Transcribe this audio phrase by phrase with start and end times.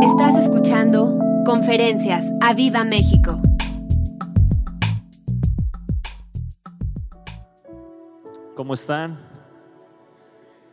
[0.00, 3.40] Estás escuchando Conferencias a Viva México.
[8.54, 9.18] ¿Cómo están?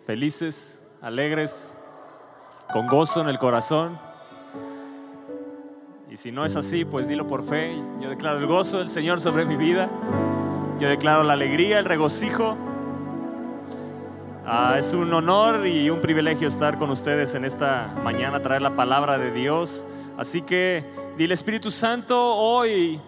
[0.06, 0.80] ¿Felices?
[1.02, 1.74] ¿Alegres?
[2.72, 3.98] ¿Con gozo en el corazón?
[6.12, 7.76] Y si no es así, pues dilo por fe.
[8.00, 9.90] Yo declaro el gozo del Señor sobre mi vida.
[10.80, 12.58] Yo declaro la alegría, el regocijo.
[14.48, 18.76] Ah, es un honor y un privilegio estar con ustedes en esta mañana, traer la
[18.76, 19.84] palabra de Dios.
[20.20, 20.86] Así que
[21.18, 23.02] dile Espíritu Santo, hoy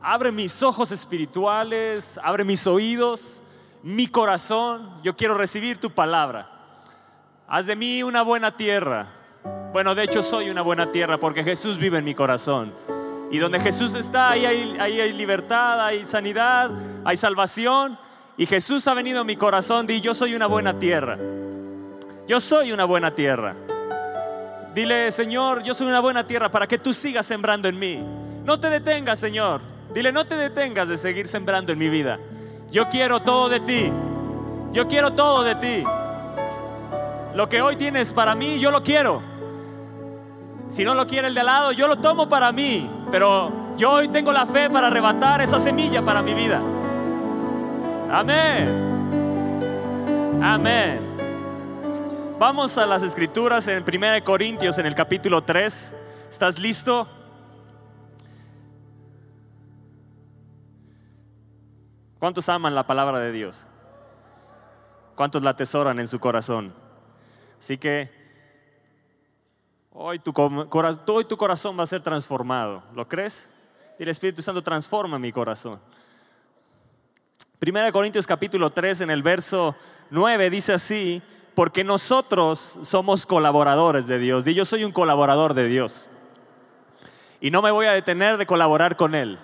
[0.00, 3.42] abre mis ojos espirituales, abre mis oídos,
[3.82, 4.88] mi corazón.
[5.02, 6.48] Yo quiero recibir tu palabra.
[7.46, 9.08] Haz de mí una buena tierra.
[9.74, 12.72] Bueno, de hecho soy una buena tierra porque Jesús vive en mi corazón.
[13.30, 16.70] Y donde Jesús está, ahí hay, ahí hay libertad, hay sanidad,
[17.04, 17.98] hay salvación.
[18.38, 21.18] Y Jesús ha venido a mi corazón, di, yo soy una buena tierra.
[22.26, 23.54] Yo soy una buena tierra.
[24.74, 28.02] Dile, Señor, yo soy una buena tierra para que tú sigas sembrando en mí.
[28.44, 29.62] No te detengas, Señor.
[29.94, 32.18] Dile, no te detengas de seguir sembrando en mi vida.
[32.70, 33.90] Yo quiero todo de ti.
[34.72, 35.84] Yo quiero todo de ti.
[37.34, 39.22] Lo que hoy tienes para mí, yo lo quiero.
[40.66, 42.90] Si no lo quiere el de al lado, yo lo tomo para mí.
[43.10, 46.60] Pero yo hoy tengo la fe para arrebatar esa semilla para mi vida.
[48.10, 48.68] Amén.
[50.40, 51.00] Amén.
[52.38, 55.94] Vamos a las escrituras en 1 Corintios en el capítulo 3.
[56.30, 57.08] ¿Estás listo?
[62.20, 63.66] ¿Cuántos aman la palabra de Dios?
[65.16, 66.72] ¿Cuántos la atesoran en su corazón?
[67.58, 68.10] Así que
[69.92, 72.84] hoy tu, hoy tu corazón va a ser transformado.
[72.94, 73.50] ¿Lo crees?
[73.98, 75.80] Y el Espíritu Santo transforma mi corazón.
[77.58, 79.74] Primera Corintios capítulo 3 en el verso
[80.10, 81.22] 9 dice así,
[81.54, 84.46] porque nosotros somos colaboradores de Dios.
[84.46, 86.10] Y yo soy un colaborador de Dios.
[87.40, 89.38] Y no me voy a detener de colaborar con Él.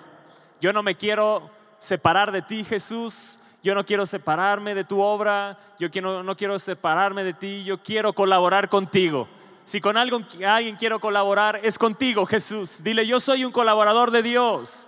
[0.61, 3.39] Yo no me quiero separar de ti, Jesús.
[3.63, 5.57] Yo no quiero separarme de tu obra.
[5.79, 7.63] Yo quiero, no quiero separarme de ti.
[7.63, 9.27] Yo quiero colaborar contigo.
[9.63, 12.83] Si con alguien, alguien quiero colaborar, es contigo, Jesús.
[12.83, 14.87] Dile, yo soy un colaborador de Dios.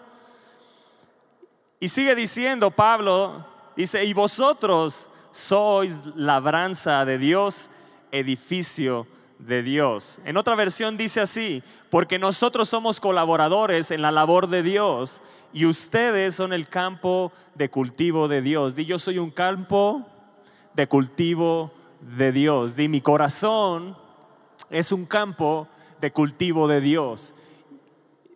[1.86, 7.70] Y sigue diciendo Pablo, dice, y vosotros sois labranza de Dios,
[8.12, 9.06] edificio
[9.38, 10.18] de Dios.
[10.26, 15.22] En otra versión dice así, porque nosotros somos colaboradores en la labor de Dios
[15.54, 18.76] y ustedes son el campo de cultivo de Dios.
[18.76, 20.08] Di, yo soy un campo
[20.74, 22.76] de cultivo de Dios.
[22.76, 23.96] Di, mi corazón
[24.72, 25.68] es un campo
[26.02, 27.36] de cultivo de Dios.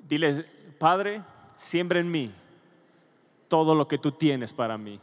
[0.08, 0.46] Dile,
[0.78, 1.24] Padre,
[1.58, 2.32] siembra en mí
[3.50, 5.02] todo lo que tú tienes para mí.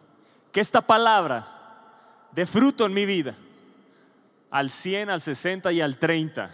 [0.52, 1.46] Que esta palabra
[2.32, 3.34] dé fruto en mi vida,
[4.50, 6.50] al 100, al 60 y al 30,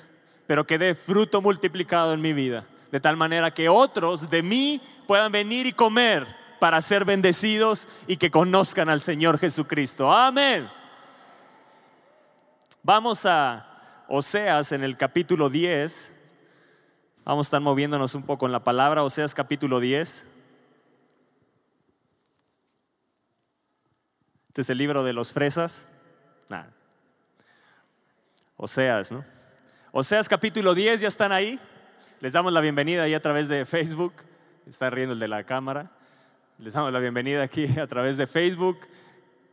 [0.48, 4.81] pero que dé fruto multiplicado en mi vida, de tal manera que otros de mí
[5.06, 6.26] puedan venir y comer
[6.58, 10.12] para ser bendecidos y que conozcan al Señor Jesucristo.
[10.12, 10.69] Amén.
[12.82, 16.12] Vamos a Oseas en el capítulo 10.
[17.25, 19.02] Vamos a estar moviéndonos un poco en la palabra.
[19.02, 20.31] Oseas capítulo 10.
[24.52, 25.88] Este es el libro de los fresas.
[26.50, 26.68] Nada.
[28.58, 29.24] Oseas, ¿no?
[29.92, 31.58] Oseas capítulo 10, ¿ya están ahí?
[32.20, 34.12] Les damos la bienvenida ahí a través de Facebook.
[34.66, 35.90] Está riendo el de la cámara.
[36.58, 38.76] Les damos la bienvenida aquí a través de Facebook.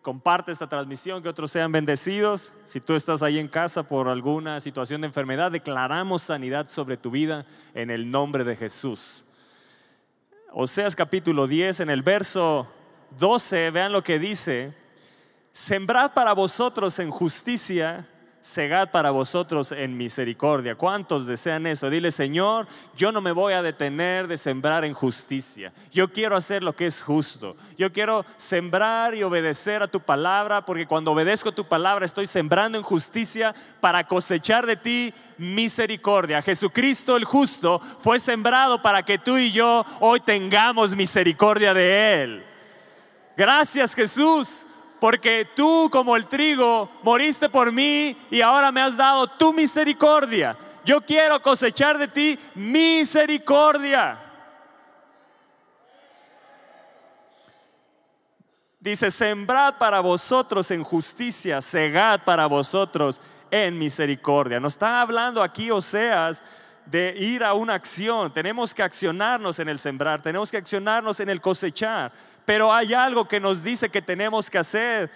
[0.02, 2.54] Comparte esta transmisión, que otros sean bendecidos.
[2.66, 7.10] Si tú estás ahí en casa por alguna situación de enfermedad, declaramos sanidad sobre tu
[7.10, 9.24] vida en el nombre de Jesús.
[10.52, 12.70] Oseas capítulo 10, en el verso
[13.18, 14.89] 12, vean lo que dice.
[15.52, 18.08] Sembrad para vosotros en justicia,
[18.40, 20.76] segad para vosotros en misericordia.
[20.76, 21.90] ¿Cuántos desean eso?
[21.90, 25.74] Dile, Señor, yo no me voy a detener de sembrar en justicia.
[25.92, 27.58] Yo quiero hacer lo que es justo.
[27.78, 32.78] Yo quiero sembrar y obedecer a tu palabra, porque cuando obedezco tu palabra estoy sembrando
[32.78, 36.42] en justicia para cosechar de ti misericordia.
[36.42, 42.46] Jesucristo el justo fue sembrado para que tú y yo hoy tengamos misericordia de Él.
[43.36, 44.68] Gracias Jesús
[45.00, 50.58] porque tú como el trigo moriste por mí y ahora me has dado tu misericordia.
[50.84, 54.26] Yo quiero cosechar de ti misericordia.
[58.80, 63.20] Dice, sembrad para vosotros en justicia, segad para vosotros
[63.52, 64.60] en misericordia.
[64.60, 66.42] Nos está hablando aquí Oseas
[66.86, 68.34] de ir a una acción.
[68.34, 72.12] Tenemos que accionarnos en el sembrar, tenemos que accionarnos en el cosechar.
[72.50, 75.12] Pero hay algo que nos dice que tenemos que hacer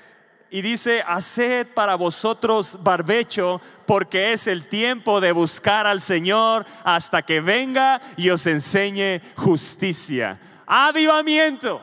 [0.52, 7.24] y dice, haced para vosotros barbecho, porque es el tiempo de buscar al Señor hasta
[7.24, 10.40] que venga y os enseñe justicia.
[10.68, 11.82] Avivamiento.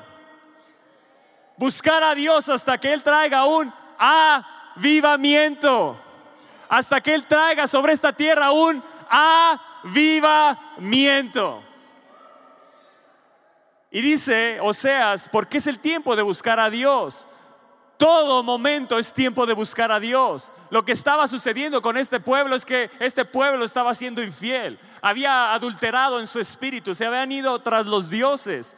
[1.57, 3.75] Buscar a Dios hasta que Él traiga un
[4.77, 6.01] avivamiento.
[6.69, 8.81] Hasta que Él traiga sobre esta tierra un
[9.83, 11.70] avivamiento.
[13.91, 17.27] Y dice Oseas, porque es el tiempo de buscar a Dios.
[18.01, 20.51] Todo momento es tiempo de buscar a Dios.
[20.71, 24.79] Lo que estaba sucediendo con este pueblo es que este pueblo estaba siendo infiel.
[25.03, 28.75] Había adulterado en su espíritu, se habían ido tras los dioses.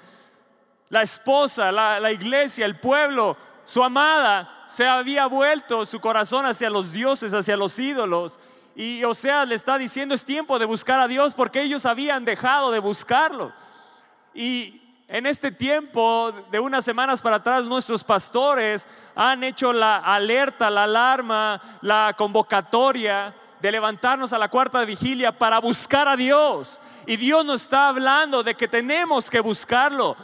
[0.89, 6.93] La esposa, la, iglesia, el pueblo, su amada, se había vuelto su corazón hacia los
[6.93, 8.41] dioses, hacia los ídolos.
[8.75, 12.25] Y o sea, le está diciendo es tiempo de buscar a Dios porque ellos habían
[12.25, 13.53] dejado de buscarlo.
[14.35, 14.82] Y
[15.13, 20.85] en este tiempo, de unas semanas para atrás, nuestros pastores han hecho la alerta, la
[20.85, 26.81] alarma, la convocatoria de levantarnos a la cuarta vigilia para buscar a Dios.
[27.07, 30.17] Y Dios nos está hablando de que tenemos que buscarlo.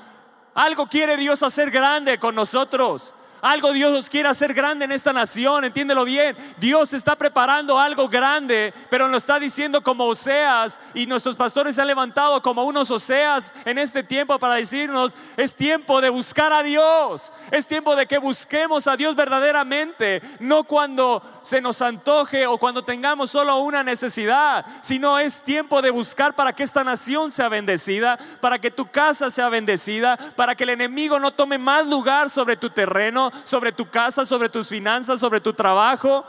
[0.55, 3.13] Algo quiere Dios hacer grande con nosotros.
[3.41, 6.37] Algo Dios quiere hacer grande en esta nación, entiéndelo bien.
[6.59, 11.81] Dios está preparando algo grande, pero lo está diciendo como Oseas y nuestros pastores se
[11.81, 16.63] han levantado como unos Oseas en este tiempo para decirnos, es tiempo de buscar a
[16.63, 22.59] Dios, es tiempo de que busquemos a Dios verdaderamente, no cuando se nos antoje o
[22.59, 27.49] cuando tengamos solo una necesidad, sino es tiempo de buscar para que esta nación sea
[27.49, 32.31] bendecida, para que tu casa sea bendecida, para que el enemigo no tome más lugar
[32.31, 36.25] sobre tu terreno sobre tu casa, sobre tus finanzas, sobre tu trabajo.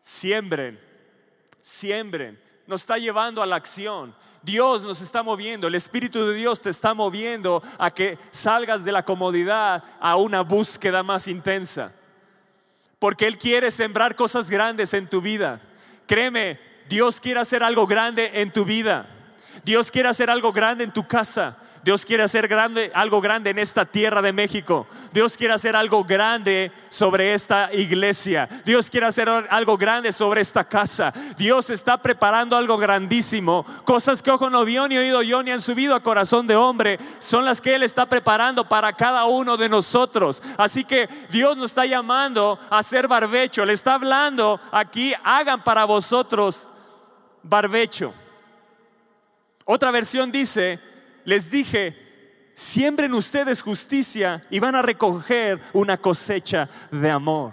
[0.00, 0.80] Siembren,
[1.60, 2.40] siembren.
[2.66, 4.14] Nos está llevando a la acción.
[4.42, 8.90] Dios nos está moviendo, el Espíritu de Dios te está moviendo a que salgas de
[8.90, 11.92] la comodidad a una búsqueda más intensa.
[12.98, 15.60] Porque Él quiere sembrar cosas grandes en tu vida.
[16.06, 16.58] Créeme,
[16.88, 19.06] Dios quiere hacer algo grande en tu vida.
[19.64, 21.58] Dios quiere hacer algo grande en tu casa.
[21.82, 24.86] Dios quiere hacer grande, algo grande en esta tierra de México.
[25.12, 28.48] Dios quiere hacer algo grande sobre esta iglesia.
[28.64, 31.12] Dios quiere hacer algo grande sobre esta casa.
[31.36, 33.66] Dios está preparando algo grandísimo.
[33.84, 37.00] Cosas que ojo no vio ni oído yo ni han subido a corazón de hombre.
[37.18, 40.40] Son las que Él está preparando para cada uno de nosotros.
[40.56, 43.64] Así que Dios nos está llamando a hacer barbecho.
[43.64, 46.68] Le está hablando aquí, hagan para vosotros
[47.42, 48.14] barbecho.
[49.64, 50.91] Otra versión dice,
[51.24, 51.96] les dije,
[52.54, 57.52] siembren ustedes justicia y van a recoger una cosecha de amor.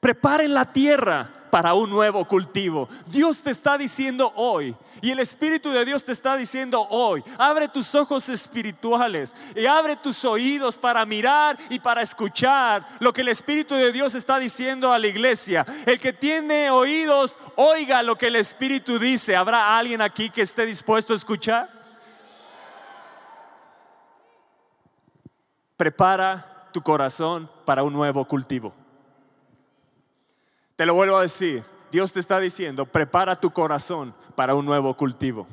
[0.00, 2.88] Preparen la tierra para un nuevo cultivo.
[3.08, 7.68] Dios te está diciendo hoy, y el Espíritu de Dios te está diciendo hoy, abre
[7.68, 13.28] tus ojos espirituales y abre tus oídos para mirar y para escuchar lo que el
[13.28, 15.66] Espíritu de Dios está diciendo a la iglesia.
[15.84, 19.36] El que tiene oídos, oiga lo que el Espíritu dice.
[19.36, 21.81] ¿Habrá alguien aquí que esté dispuesto a escuchar?
[25.82, 28.72] Prepara tu corazón para un nuevo cultivo.
[30.76, 34.96] Te lo vuelvo a decir, Dios te está diciendo, prepara tu corazón para un nuevo
[34.96, 35.44] cultivo.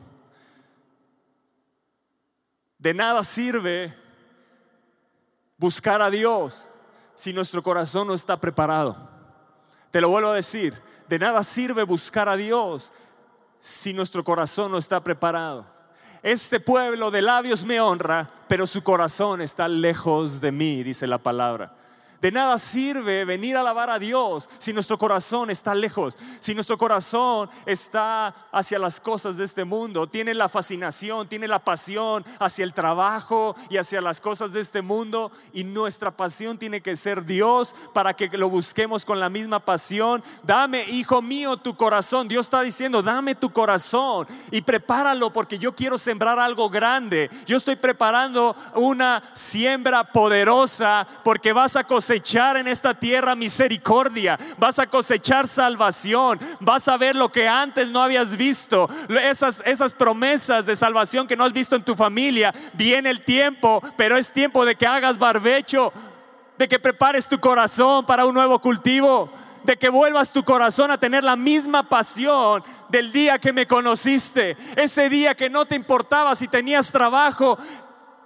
[2.78, 3.98] De nada sirve
[5.58, 6.68] buscar a Dios
[7.16, 9.10] si nuestro corazón no está preparado.
[9.90, 12.92] Te lo vuelvo a decir, de nada sirve buscar a Dios
[13.60, 15.66] si nuestro corazón no está preparado.
[16.22, 21.18] Este pueblo de labios me honra, pero su corazón está lejos de mí, dice la
[21.18, 21.74] palabra.
[22.22, 26.78] De nada sirve venir a alabar a Dios si nuestro corazón está lejos, si nuestro
[26.78, 32.66] corazón está hacia las cosas de este mundo, tiene la fascinación, tiene la pasión hacia
[32.66, 37.24] el trabajo y hacia las cosas de este mundo y nuestra pasión tiene que ser
[37.24, 40.22] Dios para que lo busquemos con la misma pasión.
[40.44, 42.28] Dame, hijo mío, tu corazón.
[42.28, 47.30] Dios está diciendo, dame tu corazón y prepáralo porque yo quiero sembrar algo grande.
[47.46, 54.40] Yo estoy preparando una siembra poderosa porque vas a cosechar cosechar en esta tierra misericordia,
[54.58, 58.90] vas a cosechar salvación, vas a ver lo que antes no habías visto,
[59.22, 62.52] esas, esas promesas de salvación que no has visto en tu familia.
[62.74, 65.94] Viene el tiempo, pero es tiempo de que hagas barbecho,
[66.58, 69.32] de que prepares tu corazón para un nuevo cultivo
[69.64, 74.56] de que vuelvas tu corazón a tener la misma pasión del día que me conociste,
[74.78, 77.60] ese día que no te importaba si tenías trabajo,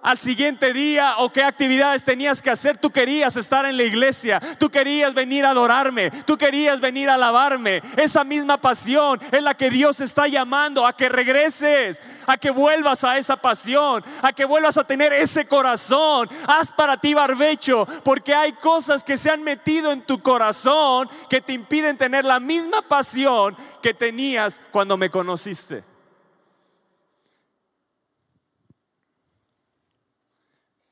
[0.03, 2.77] al siguiente día o qué actividades tenías que hacer.
[2.77, 7.15] Tú querías estar en la iglesia, tú querías venir a adorarme, tú querías venir a
[7.15, 7.81] alabarme.
[7.97, 13.03] Esa misma pasión es la que Dios está llamando a que regreses, a que vuelvas
[13.03, 16.29] a esa pasión, a que vuelvas a tener ese corazón.
[16.47, 21.41] Haz para ti barbecho, porque hay cosas que se han metido en tu corazón que
[21.41, 25.92] te impiden tener la misma pasión que tenías cuando me conociste.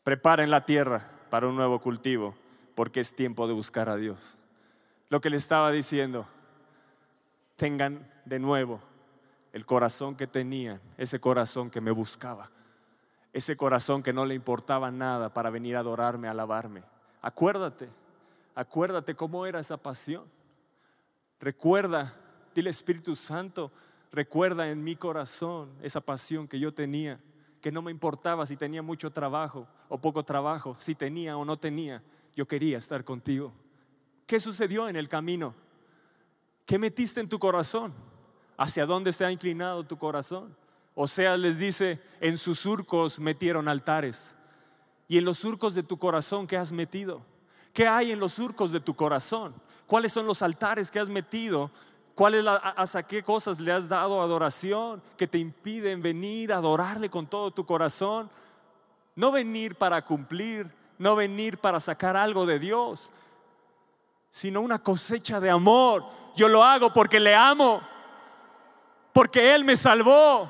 [0.03, 2.35] Preparen la tierra para un nuevo cultivo,
[2.75, 4.39] porque es tiempo de buscar a Dios.
[5.09, 6.27] Lo que le estaba diciendo,
[7.55, 8.81] tengan de nuevo
[9.53, 12.49] el corazón que tenían, ese corazón que me buscaba,
[13.33, 16.83] ese corazón que no le importaba nada para venir a adorarme, a alabarme.
[17.21, 17.89] Acuérdate,
[18.55, 20.23] acuérdate cómo era esa pasión.
[21.39, 22.15] Recuerda,
[22.55, 23.71] dile Espíritu Santo,
[24.11, 27.19] recuerda en mi corazón esa pasión que yo tenía
[27.61, 31.57] que no me importaba si tenía mucho trabajo o poco trabajo, si tenía o no
[31.57, 32.01] tenía,
[32.35, 33.53] yo quería estar contigo.
[34.25, 35.53] ¿Qué sucedió en el camino?
[36.65, 37.93] ¿Qué metiste en tu corazón?
[38.57, 40.55] ¿Hacia dónde se ha inclinado tu corazón?
[40.95, 44.35] O sea, les dice, en sus surcos metieron altares.
[45.07, 47.21] ¿Y en los surcos de tu corazón qué has metido?
[47.73, 49.53] ¿Qué hay en los surcos de tu corazón?
[49.85, 51.69] ¿Cuáles son los altares que has metido
[52.15, 56.57] ¿Cuál es la, ¿Hasta qué cosas le has dado adoración que te impiden venir a
[56.57, 58.29] adorarle con todo tu corazón?
[59.15, 63.11] No venir para cumplir, no venir para sacar algo de Dios,
[64.29, 66.05] sino una cosecha de amor.
[66.35, 67.81] Yo lo hago porque le amo,
[69.13, 70.49] porque Él me salvó.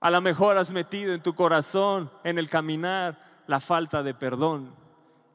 [0.00, 4.72] A lo mejor has metido en tu corazón, en el caminar, la falta de perdón.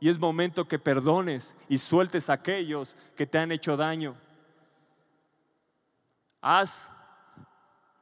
[0.03, 4.15] Y es momento que perdones y sueltes a aquellos que te han hecho daño.
[6.41, 6.89] Haz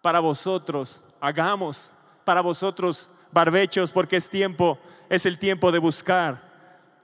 [0.01, 1.91] para vosotros, hagamos
[2.25, 4.79] para vosotros barbechos porque es tiempo,
[5.10, 6.41] es el tiempo de buscar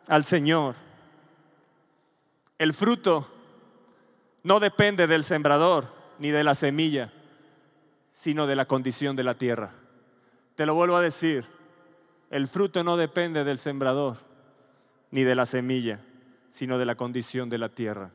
[0.07, 0.73] al Señor.
[2.57, 3.31] El fruto
[4.41, 7.13] no depende del sembrador ni de la semilla,
[8.09, 9.69] sino de la condición de la tierra.
[10.55, 11.45] Te lo vuelvo a decir,
[12.31, 14.26] el fruto no depende del sembrador,
[15.11, 15.99] ni de la semilla,
[16.49, 18.11] sino de la condición de la tierra.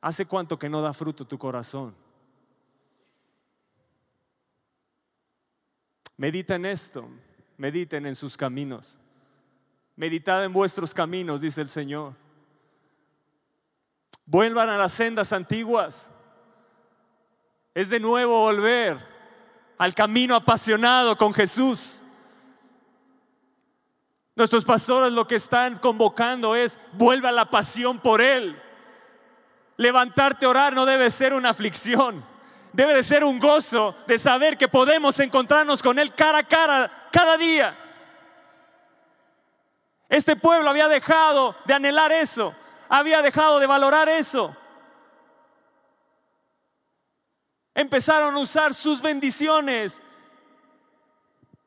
[0.00, 1.94] ¿Hace cuánto que no da fruto tu corazón?
[6.16, 7.08] Medita en esto,
[7.56, 8.98] mediten en sus caminos.
[9.96, 12.14] Meditad en vuestros caminos, dice el Señor.
[14.24, 16.10] Vuelvan a las sendas antiguas.
[17.74, 18.98] Es de nuevo volver
[19.78, 22.01] al camino apasionado con Jesús.
[24.34, 28.60] Nuestros pastores lo que están convocando es, vuelve la pasión por Él.
[29.76, 32.24] Levantarte a orar no debe ser una aflicción,
[32.72, 37.08] debe de ser un gozo de saber que podemos encontrarnos con Él cara a cara
[37.12, 37.78] cada día.
[40.08, 42.54] Este pueblo había dejado de anhelar eso,
[42.88, 44.56] había dejado de valorar eso.
[47.74, 50.00] Empezaron a usar sus bendiciones,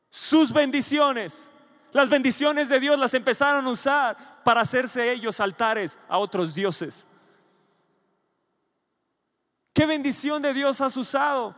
[0.10, 1.52] sus bendiciones
[1.96, 7.08] las bendiciones de Dios las empezaron a usar para hacerse ellos altares a otros dioses.
[9.72, 11.56] ¿Qué bendición de Dios has usado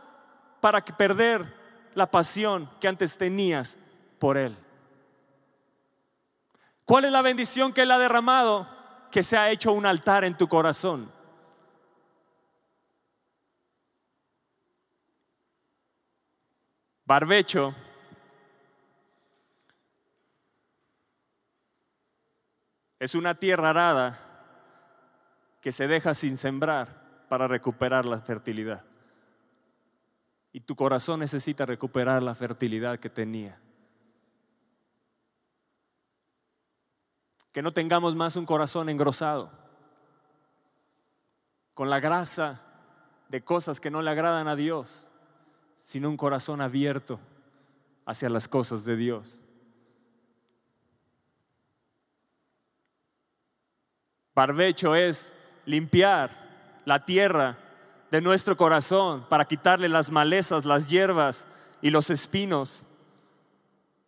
[0.60, 1.52] para perder
[1.92, 3.76] la pasión que antes tenías
[4.20, 4.56] por Él?
[6.84, 8.68] ¿Cuál es la bendición que Él ha derramado?
[9.10, 11.10] Que se ha hecho un altar en tu corazón.
[17.04, 17.74] Barbecho
[22.98, 24.18] Es una tierra arada
[25.60, 28.84] que se deja sin sembrar para recuperar la fertilidad.
[30.52, 33.58] Y tu corazón necesita recuperar la fertilidad que tenía.
[37.52, 39.50] Que no tengamos más un corazón engrosado,
[41.74, 42.60] con la grasa
[43.28, 45.06] de cosas que no le agradan a Dios,
[45.76, 47.20] sino un corazón abierto
[48.04, 49.40] hacia las cosas de Dios.
[54.38, 55.32] Barbecho es
[55.66, 56.30] limpiar
[56.84, 57.58] la tierra
[58.08, 61.44] de nuestro corazón para quitarle las malezas, las hierbas
[61.82, 62.84] y los espinos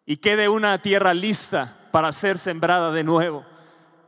[0.06, 3.44] y quede una tierra lista para ser sembrada de nuevo.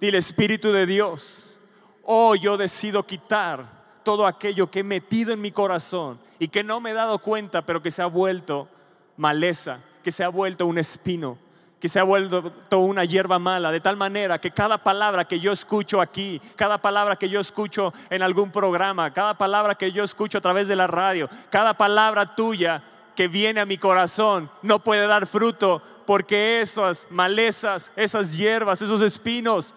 [0.00, 1.58] Dile, Espíritu de Dios,
[2.04, 6.78] oh, yo decido quitar todo aquello que he metido en mi corazón y que no
[6.78, 8.68] me he dado cuenta, pero que se ha vuelto
[9.16, 11.36] maleza, que se ha vuelto un espino
[11.82, 15.50] que se ha vuelto una hierba mala, de tal manera que cada palabra que yo
[15.50, 20.38] escucho aquí, cada palabra que yo escucho en algún programa, cada palabra que yo escucho
[20.38, 22.84] a través de la radio, cada palabra tuya
[23.16, 29.00] que viene a mi corazón no puede dar fruto porque esas malezas, esas hierbas, esos
[29.00, 29.74] espinos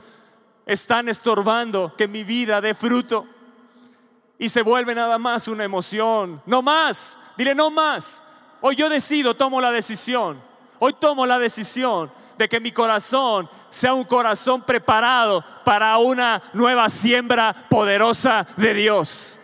[0.68, 3.26] están estorbando que mi vida dé fruto.
[4.38, 6.40] Y se vuelve nada más una emoción.
[6.46, 7.18] No más.
[7.36, 8.22] Dile, no más.
[8.62, 10.40] Hoy yo decido, tomo la decisión.
[10.88, 16.92] Hoy tomo la decisión de que mi corazón sea un corazón preparado para una nueva
[16.92, 19.40] siembra poderosa de Dios.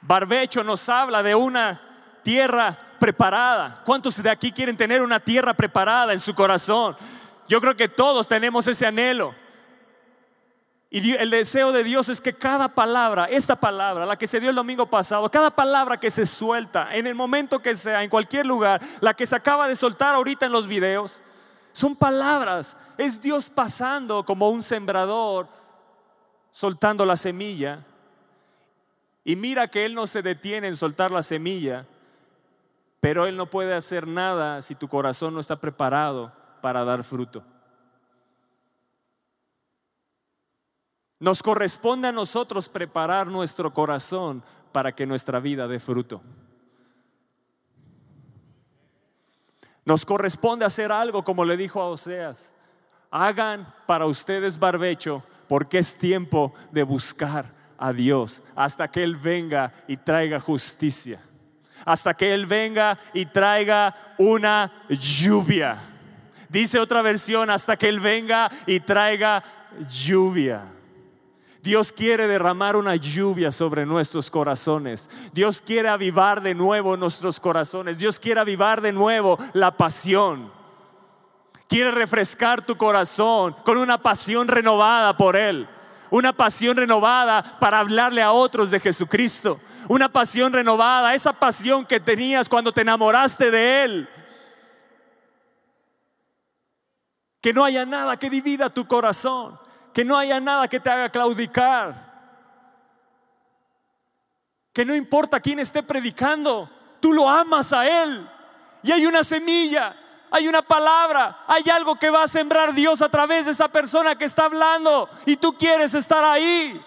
[0.00, 1.78] Barbecho nos habla de una
[2.22, 3.82] tierra preparada.
[3.84, 6.96] ¿Cuántos de aquí quieren tener una tierra preparada en su corazón?
[7.46, 9.34] Yo creo que todos tenemos ese anhelo.
[10.88, 14.50] Y el deseo de Dios es que cada palabra, esta palabra, la que se dio
[14.50, 18.46] el domingo pasado, cada palabra que se suelta, en el momento que sea, en cualquier
[18.46, 21.22] lugar, la que se acaba de soltar ahorita en los videos,
[21.72, 22.76] son palabras.
[22.96, 25.48] Es Dios pasando como un sembrador,
[26.50, 27.84] soltando la semilla
[29.28, 31.84] y mira que Él no se detiene en soltar la semilla,
[33.00, 37.42] pero Él no puede hacer nada si tu corazón no está preparado para dar fruto.
[41.18, 44.42] Nos corresponde a nosotros preparar nuestro corazón
[44.72, 46.20] para que nuestra vida dé fruto.
[49.84, 52.52] Nos corresponde hacer algo como le dijo a Oseas.
[53.10, 59.72] Hagan para ustedes barbecho porque es tiempo de buscar a Dios hasta que Él venga
[59.86, 61.20] y traiga justicia.
[61.84, 65.78] Hasta que Él venga y traiga una lluvia.
[66.48, 69.42] Dice otra versión, hasta que Él venga y traiga
[69.88, 70.75] lluvia.
[71.66, 75.10] Dios quiere derramar una lluvia sobre nuestros corazones.
[75.32, 77.98] Dios quiere avivar de nuevo nuestros corazones.
[77.98, 80.52] Dios quiere avivar de nuevo la pasión.
[81.66, 85.68] Quiere refrescar tu corazón con una pasión renovada por Él
[86.08, 91.98] una pasión renovada para hablarle a otros de Jesucristo, una pasión renovada, esa pasión que
[91.98, 94.08] tenías cuando te enamoraste de Él.
[97.40, 99.58] Que no haya nada que divida tu corazón,
[99.96, 102.04] que no haya nada que te haga claudicar,
[104.70, 106.68] que no importa quién esté predicando,
[107.00, 108.28] tú lo amas a Él
[108.82, 109.96] y hay una semilla
[110.30, 114.18] hay una palabra, hay algo que va a sembrar Dios a través de esa persona
[114.18, 116.78] que está hablando y tú quieres estar ahí.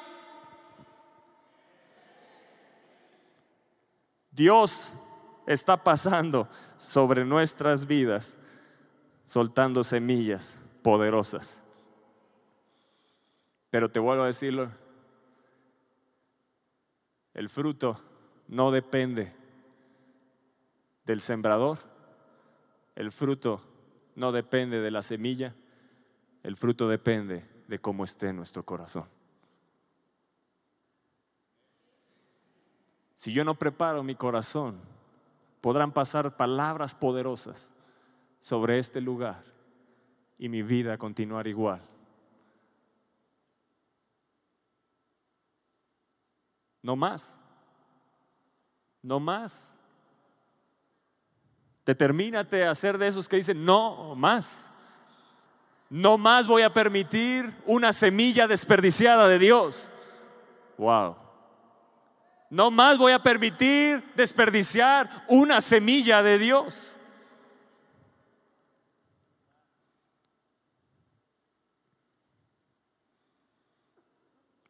[4.29, 4.93] Dios
[5.47, 8.37] está pasando sobre nuestras vidas,
[9.23, 11.58] soltando semillas poderosas.
[13.69, 14.71] Pero te vuelvo a decirlo,
[17.33, 18.01] el fruto
[18.47, 19.33] no depende
[21.05, 21.77] del sembrador,
[22.95, 23.61] el fruto
[24.15, 25.55] no depende de la semilla,
[26.43, 29.05] el fruto depende de cómo esté nuestro corazón.
[33.15, 34.79] Si yo no preparo mi corazón,
[35.61, 37.75] podrán pasar palabras poderosas
[38.39, 39.43] sobre este lugar
[40.37, 41.88] y mi vida continuar igual.
[46.81, 47.37] No más.
[49.01, 49.71] No más.
[51.85, 54.71] Determínate a ser de esos que dicen, no más.
[55.89, 59.89] No más voy a permitir una semilla desperdiciada de Dios.
[60.77, 61.15] Wow.
[62.49, 66.95] No más voy a permitir desperdiciar una semilla de Dios.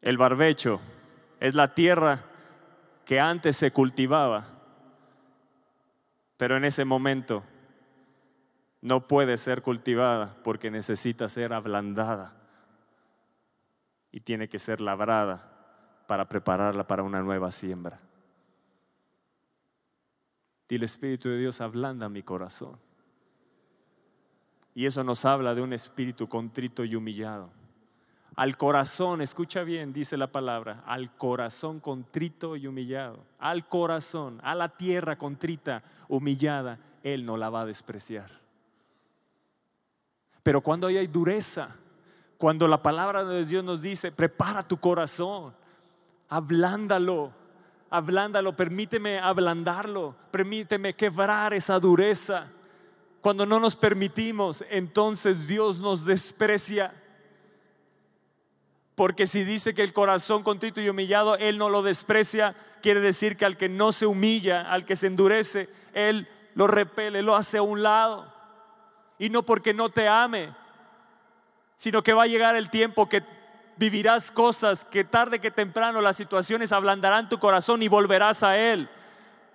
[0.00, 0.80] El barbecho
[1.40, 2.20] es la tierra
[3.04, 4.60] que antes se cultivaba
[6.40, 7.44] pero en ese momento
[8.80, 12.32] no puede ser cultivada porque necesita ser ablandada
[14.10, 17.98] y tiene que ser labrada para prepararla para una nueva siembra.
[20.70, 22.78] Y el Espíritu de Dios ablanda mi corazón.
[24.74, 27.50] Y eso nos habla de un espíritu contrito y humillado.
[28.40, 34.54] Al corazón, escucha bien, dice la palabra, al corazón contrito y humillado, al corazón, a
[34.54, 38.30] la tierra contrita, humillada, Él no la va a despreciar.
[40.42, 41.76] Pero cuando hay dureza,
[42.38, 45.52] cuando la palabra de Dios nos dice, prepara tu corazón,
[46.30, 47.32] ablándalo,
[47.90, 52.50] ablándalo, permíteme ablandarlo, permíteme quebrar esa dureza.
[53.20, 56.94] Cuando no nos permitimos, entonces Dios nos desprecia.
[59.00, 63.38] Porque si dice que el corazón contrito y humillado, Él no lo desprecia, quiere decir
[63.38, 67.56] que al que no se humilla, al que se endurece, Él lo repele, lo hace
[67.56, 68.30] a un lado.
[69.18, 70.54] Y no porque no te ame,
[71.78, 73.22] sino que va a llegar el tiempo que
[73.78, 78.86] vivirás cosas que tarde que temprano las situaciones ablandarán tu corazón y volverás a Él.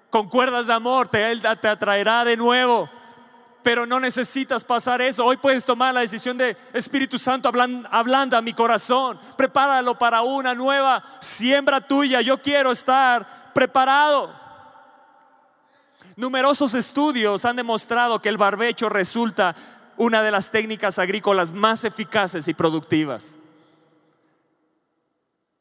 [0.09, 2.89] Con cuerdas de amor te, Él te atraerá de nuevo.
[3.65, 5.25] Pero no necesitas pasar eso.
[5.25, 7.49] Hoy puedes tomar la decisión de Espíritu Santo,
[7.89, 9.19] ablanda mi corazón.
[9.35, 12.21] Prepáralo para una nueva siembra tuya.
[12.21, 14.31] Yo quiero estar preparado.
[16.15, 19.55] Numerosos estudios han demostrado que el barbecho resulta
[19.97, 23.35] una de las técnicas agrícolas más eficaces y productivas.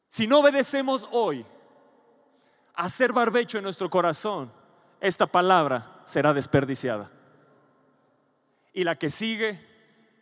[0.09, 1.43] Si no obedecemos hoy
[2.75, 4.51] a hacer barbecho en nuestro corazón,
[5.01, 7.14] esta palabra será desperdiciada
[8.75, 9.59] y la que sigue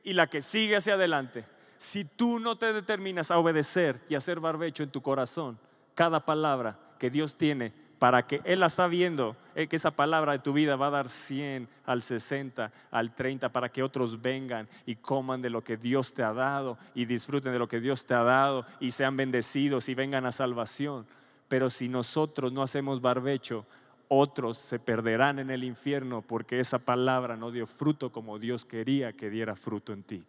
[0.03, 1.43] y la que sigue hacia adelante.
[1.77, 5.59] Si tú no te determinas a obedecer y hacer barbecho en tu corazón,
[5.95, 10.33] cada palabra que Dios tiene para que Él la está viendo, eh, que esa palabra
[10.33, 14.67] de tu vida va a dar 100 al 60, al 30, para que otros vengan
[14.85, 18.05] y coman de lo que Dios te ha dado y disfruten de lo que Dios
[18.05, 21.07] te ha dado y sean bendecidos y vengan a salvación.
[21.47, 23.65] Pero si nosotros no hacemos barbecho,
[24.13, 29.13] otros se perderán en el infierno porque esa palabra no dio fruto como Dios quería
[29.13, 30.23] que diera fruto en ti.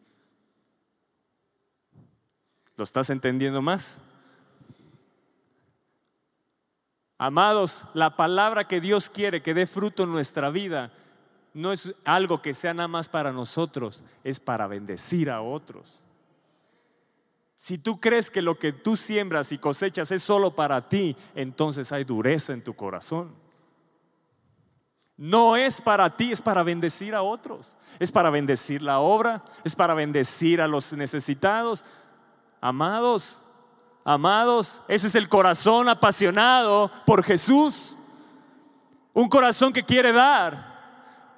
[2.77, 4.01] ¿Lo estás entendiendo más?
[7.19, 10.93] Amados, la palabra que Dios quiere que dé fruto en nuestra vida
[11.55, 16.01] no es algo que sea nada más para nosotros, es para bendecir a otros.
[17.55, 21.93] Si tú crees que lo que tú siembras y cosechas es solo para ti, entonces
[21.93, 23.44] hay dureza en tu corazón.
[25.17, 27.77] No es para ti, es para bendecir a otros.
[27.99, 31.85] Es para bendecir la obra, es para bendecir a los necesitados.
[32.61, 33.41] Amados,
[34.05, 37.97] amados, ese es el corazón apasionado por Jesús.
[39.13, 40.75] Un corazón que quiere dar.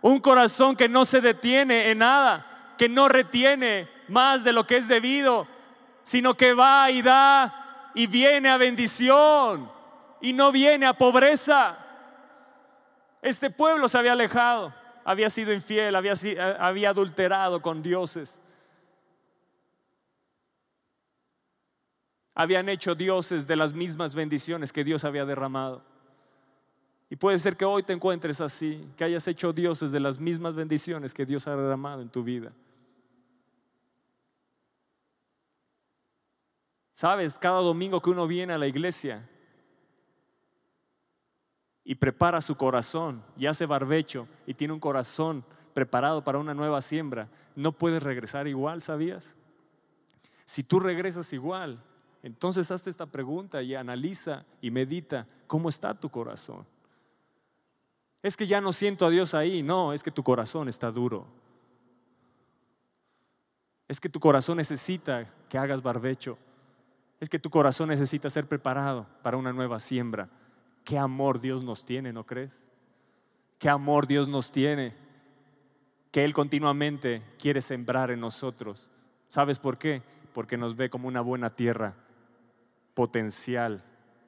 [0.01, 4.77] Un corazón que no se detiene en nada, que no retiene más de lo que
[4.77, 5.47] es debido,
[6.03, 9.71] sino que va y da y viene a bendición
[10.21, 11.86] y no viene a pobreza.
[13.27, 14.73] Este pueblo se había alejado,
[15.05, 18.41] había sido infiel, había, eh, había adulterado con dioses.
[22.37, 25.83] Habían hecho dioses de las mismas bendiciones que Dios había derramado.
[27.11, 30.55] Y puede ser que hoy te encuentres así, que hayas hecho dioses de las mismas
[30.55, 32.53] bendiciones que Dios ha derramado en tu vida.
[36.93, 39.29] Sabes, cada domingo que uno viene a la iglesia,
[41.88, 46.83] y prepara su corazón y hace barbecho y tiene un corazón preparado para una nueva
[46.83, 49.37] siembra, no puedes regresar igual, ¿sabías?
[50.44, 51.79] Si tú regresas igual,
[52.25, 56.66] entonces hazte esta pregunta y analiza y medita cómo está tu corazón.
[58.20, 61.25] Es que ya no siento a Dios ahí, no, es que tu corazón está duro.
[63.87, 66.37] Es que tu corazón necesita que hagas barbecho.
[67.20, 70.29] Es que tu corazón necesita ser preparado para una nueva siembra.
[70.87, 72.68] Qué amor Dios nos tiene, ¿no crees?
[73.59, 74.94] Qué amor Dios nos tiene.
[76.12, 78.88] Que Él continuamente quiere sembrar en nosotros.
[79.27, 80.01] ¿Sabes por qué?
[80.33, 81.94] Porque nos ve como una buena tierra
[82.94, 83.83] potencial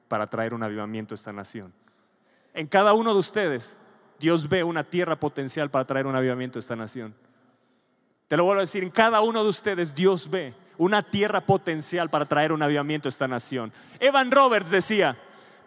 [0.09, 1.71] para traer un avivamiento a esta nación.
[2.53, 3.77] En cada uno de ustedes,
[4.19, 7.15] Dios ve una tierra potencial para traer un avivamiento a esta nación.
[8.27, 12.09] Te lo vuelvo a decir, en cada uno de ustedes Dios ve una tierra potencial
[12.09, 13.71] para traer un avivamiento a esta nación.
[14.01, 15.17] Evan Roberts decía,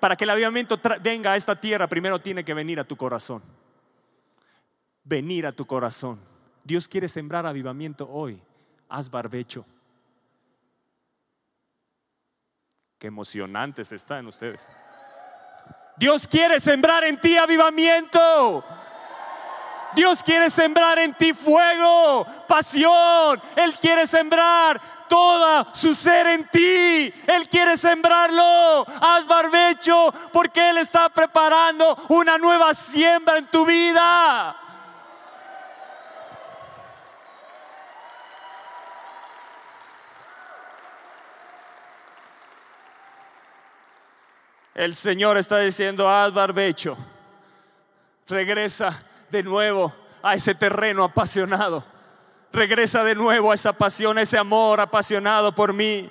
[0.02, 3.40] para que el avivamiento venga a esta tierra, primero tiene que venir a tu corazón.
[5.04, 6.18] Venir a tu corazón.
[6.64, 8.42] Dios quiere sembrar avivamiento hoy.
[8.88, 9.64] Haz barbecho.
[12.98, 14.68] Qué emocionantes están ustedes.
[15.96, 18.64] Dios quiere sembrar en ti avivamiento.
[19.94, 23.40] Dios quiere sembrar en ti fuego, pasión.
[23.56, 27.12] Él quiere sembrar toda su ser en ti.
[27.26, 28.86] Él quiere sembrarlo.
[29.00, 34.56] Haz barbecho porque Él está preparando una nueva siembra en tu vida.
[44.74, 46.96] El Señor está diciendo, haz barbecho.
[48.26, 49.92] Regresa de nuevo
[50.22, 51.84] a ese terreno apasionado.
[52.52, 56.08] Regresa de nuevo a esa pasión, a ese amor apasionado por mí.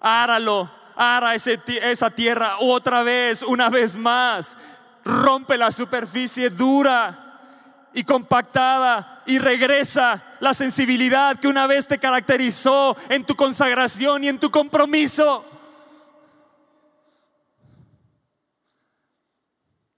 [0.00, 4.58] Áralo, ara esa tierra otra vez, una vez más.
[5.04, 12.96] Rompe la superficie dura y compactada y regresa la sensibilidad que una vez te caracterizó
[13.08, 15.44] en tu consagración y en tu compromiso.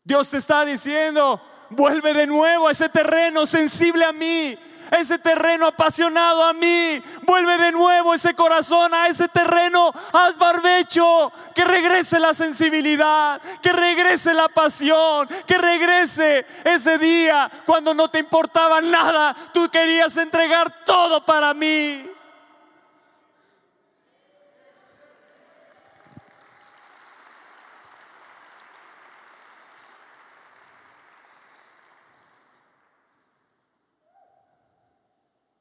[0.05, 1.41] Dios te está diciendo,
[1.75, 4.57] Vuelve de nuevo a ese terreno sensible a mí,
[4.91, 7.03] ese terreno apasionado a mí.
[7.23, 9.93] Vuelve de nuevo ese corazón a ese terreno.
[10.13, 11.33] Haz barbecho.
[11.55, 13.41] Que regrese la sensibilidad.
[13.61, 15.29] Que regrese la pasión.
[15.47, 19.35] Que regrese ese día cuando no te importaba nada.
[19.53, 22.14] Tú querías entregar todo para mí.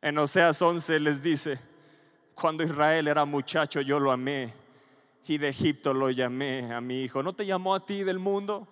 [0.03, 1.57] En Oseas 11 les dice,
[2.35, 4.53] cuando Israel era muchacho yo lo amé
[5.25, 7.23] y de Egipto lo llamé a mi hijo.
[7.23, 8.67] ¿No te llamó a ti del mundo?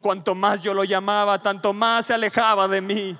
[0.00, 3.14] Cuanto más yo lo llamaba, tanto más se alejaba de mí.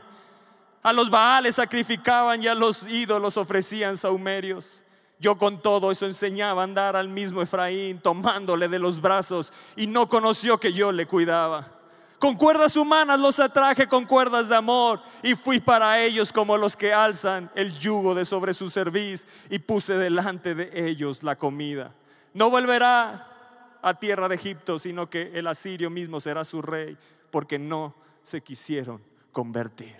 [0.82, 4.86] A los Baales sacrificaban y a los ídolos ofrecían saumerios.
[5.20, 9.86] Yo con todo eso enseñaba a andar al mismo Efraín, tomándole de los brazos, y
[9.86, 11.77] no conoció que yo le cuidaba.
[12.18, 16.76] Con cuerdas humanas los atraje con cuerdas de amor y fui para ellos como los
[16.76, 21.94] que alzan el yugo de sobre su cerviz y puse delante de ellos la comida.
[22.34, 26.96] No volverá a tierra de Egipto, sino que el asirio mismo será su rey,
[27.30, 29.02] porque no se quisieron
[29.32, 29.96] convertir.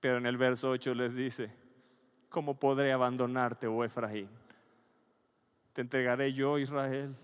[0.00, 1.50] Pero en el verso 8 les dice,
[2.28, 4.28] ¿cómo podré abandonarte, oh Efraín?
[5.72, 7.16] Te entregaré yo, Israel.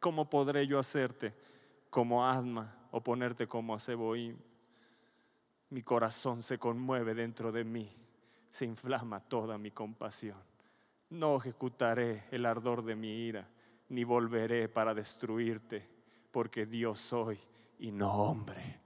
[0.00, 1.34] ¿Cómo podré yo hacerte
[1.90, 3.78] como Asma o ponerte como a
[5.68, 7.88] Mi corazón se conmueve dentro de mí,
[8.48, 10.38] se inflama toda mi compasión.
[11.10, 13.46] No ejecutaré el ardor de mi ira,
[13.90, 15.86] ni volveré para destruirte,
[16.30, 17.38] porque Dios soy
[17.78, 18.78] y no hombre.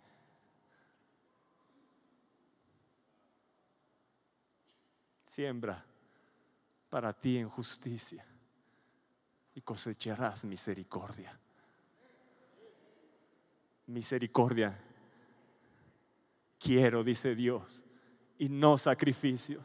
[5.24, 5.84] Siembra
[6.88, 8.24] para ti en justicia
[9.54, 11.38] y cosecharás misericordia.
[13.86, 14.78] Misericordia.
[16.58, 17.84] Quiero, dice Dios,
[18.38, 19.64] y no sacrificio.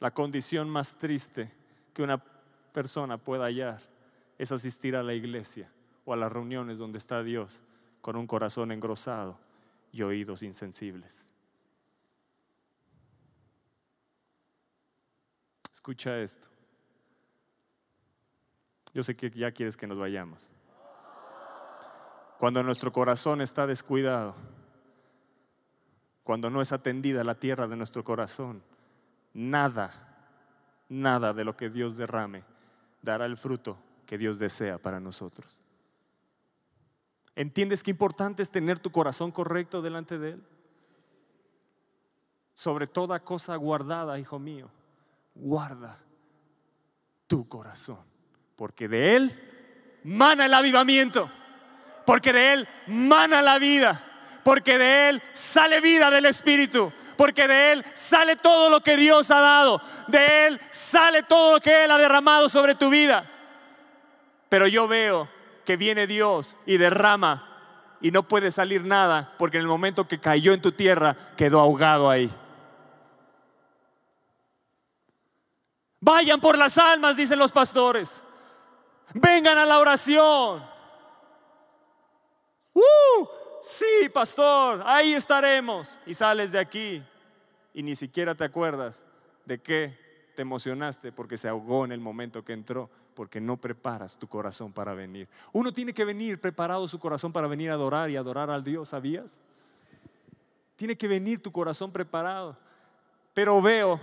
[0.00, 1.52] La condición más triste
[1.92, 2.18] que una
[2.72, 3.80] persona pueda hallar
[4.38, 5.68] es asistir a la iglesia
[6.04, 7.62] o a las reuniones donde está Dios
[8.00, 9.38] con un corazón engrosado
[9.90, 11.27] y oídos insensibles.
[15.88, 16.46] Escucha esto.
[18.92, 20.46] Yo sé que ya quieres que nos vayamos.
[22.38, 24.34] Cuando nuestro corazón está descuidado,
[26.24, 28.62] cuando no es atendida la tierra de nuestro corazón,
[29.32, 29.90] nada,
[30.90, 32.44] nada de lo que Dios derrame
[33.00, 35.58] dará el fruto que Dios desea para nosotros.
[37.34, 40.44] ¿Entiendes qué importante es tener tu corazón correcto delante de Él?
[42.52, 44.70] Sobre toda cosa guardada, hijo mío
[45.38, 45.98] guarda
[47.26, 48.00] tu corazón,
[48.56, 51.30] porque de él mana el avivamiento,
[52.04, 54.04] porque de él mana la vida,
[54.42, 59.30] porque de él sale vida del Espíritu, porque de él sale todo lo que Dios
[59.30, 63.30] ha dado, de él sale todo lo que él ha derramado sobre tu vida.
[64.48, 65.28] Pero yo veo
[65.64, 67.44] que viene Dios y derrama
[68.00, 71.60] y no puede salir nada, porque en el momento que cayó en tu tierra quedó
[71.60, 72.30] ahogado ahí.
[76.00, 78.22] Vayan por las almas, dicen los pastores.
[79.14, 80.64] Vengan a la oración.
[82.74, 83.26] ¡Uh!
[83.62, 85.98] Sí, pastor, ahí estaremos.
[86.06, 87.02] Y sales de aquí
[87.74, 89.04] y ni siquiera te acuerdas
[89.44, 89.98] de qué
[90.34, 94.72] te emocionaste porque se ahogó en el momento que entró, porque no preparas tu corazón
[94.72, 95.28] para venir.
[95.52, 98.90] Uno tiene que venir preparado su corazón para venir a adorar y adorar al Dios,
[98.90, 99.40] ¿sabías?
[100.76, 102.56] Tiene que venir tu corazón preparado.
[103.34, 104.00] Pero veo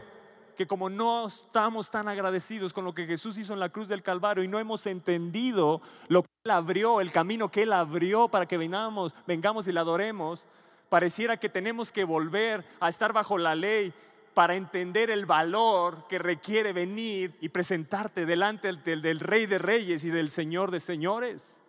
[0.56, 4.04] que como no estamos tan agradecidos con lo que Jesús hizo en la cruz del
[4.04, 8.48] Calvario y no hemos entendido lo que Él abrió, el camino que Él abrió para
[8.48, 10.48] que vengamos, vengamos y le adoremos,
[10.90, 13.94] pareciera que tenemos que volver a estar bajo la ley
[14.34, 20.04] para entender el valor que requiere venir y presentarte delante del, del Rey de Reyes
[20.04, 21.60] y del Señor de Señores.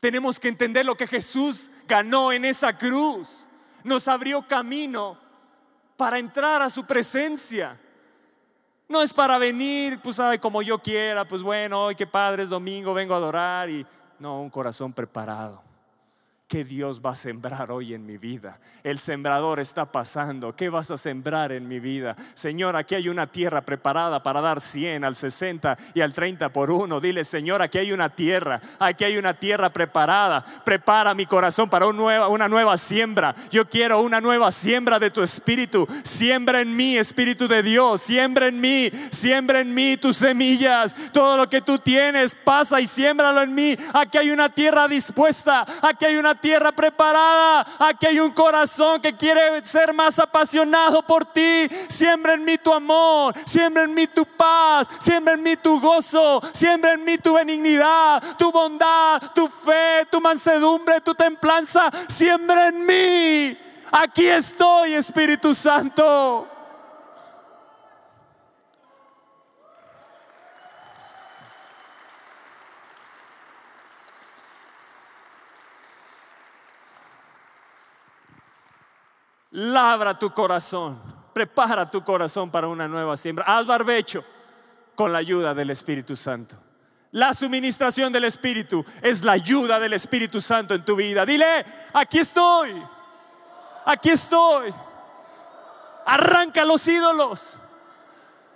[0.00, 3.46] Tenemos que entender lo que Jesús ganó en esa cruz.
[3.84, 5.18] Nos abrió camino
[6.00, 7.78] para entrar a su presencia.
[8.88, 12.48] No es para venir, pues sabe, como yo quiera, pues bueno, hoy qué padre es
[12.48, 13.86] domingo, vengo a adorar y
[14.18, 15.60] no, un corazón preparado.
[16.50, 18.58] ¿Qué Dios va a sembrar hoy en mi vida?
[18.82, 20.56] El sembrador está pasando.
[20.56, 22.16] ¿Qué vas a sembrar en mi vida?
[22.34, 26.72] Señor, aquí hay una tierra preparada para dar 100 al 60 y al 30 por
[26.72, 27.00] uno.
[27.00, 28.60] Dile, Señor, aquí hay una tierra.
[28.80, 30.44] Aquí hay una tierra preparada.
[30.64, 33.32] Prepara mi corazón para una nueva, siembra.
[33.52, 35.86] Yo quiero una nueva siembra de tu espíritu.
[36.02, 38.00] Siembra en mí, Espíritu de Dios.
[38.02, 38.90] Siembra en mí.
[39.12, 40.96] Siembra en mí tus semillas.
[41.12, 43.76] Todo lo que tú tienes, pasa y siémbralo en mí.
[43.94, 45.64] Aquí hay una tierra dispuesta.
[45.80, 47.66] Aquí hay una tierra preparada.
[47.78, 51.68] Aquí hay un corazón que quiere ser más apasionado por ti.
[51.88, 56.40] Siembra en mí tu amor, siembra en mí tu paz, siembra en mí tu gozo,
[56.52, 61.90] siembra en mí tu benignidad, tu bondad, tu fe, tu mansedumbre, tu templanza.
[62.08, 63.58] Siembra en mí.
[63.92, 66.59] Aquí estoy, Espíritu Santo.
[79.52, 81.00] Labra tu corazón,
[81.32, 83.44] prepara tu corazón para una nueva siembra.
[83.48, 84.22] Haz barbecho
[84.94, 86.56] con la ayuda del Espíritu Santo.
[87.12, 91.26] La suministración del Espíritu es la ayuda del Espíritu Santo en tu vida.
[91.26, 92.80] Dile, aquí estoy,
[93.84, 94.72] aquí estoy.
[96.06, 97.58] Arranca los ídolos,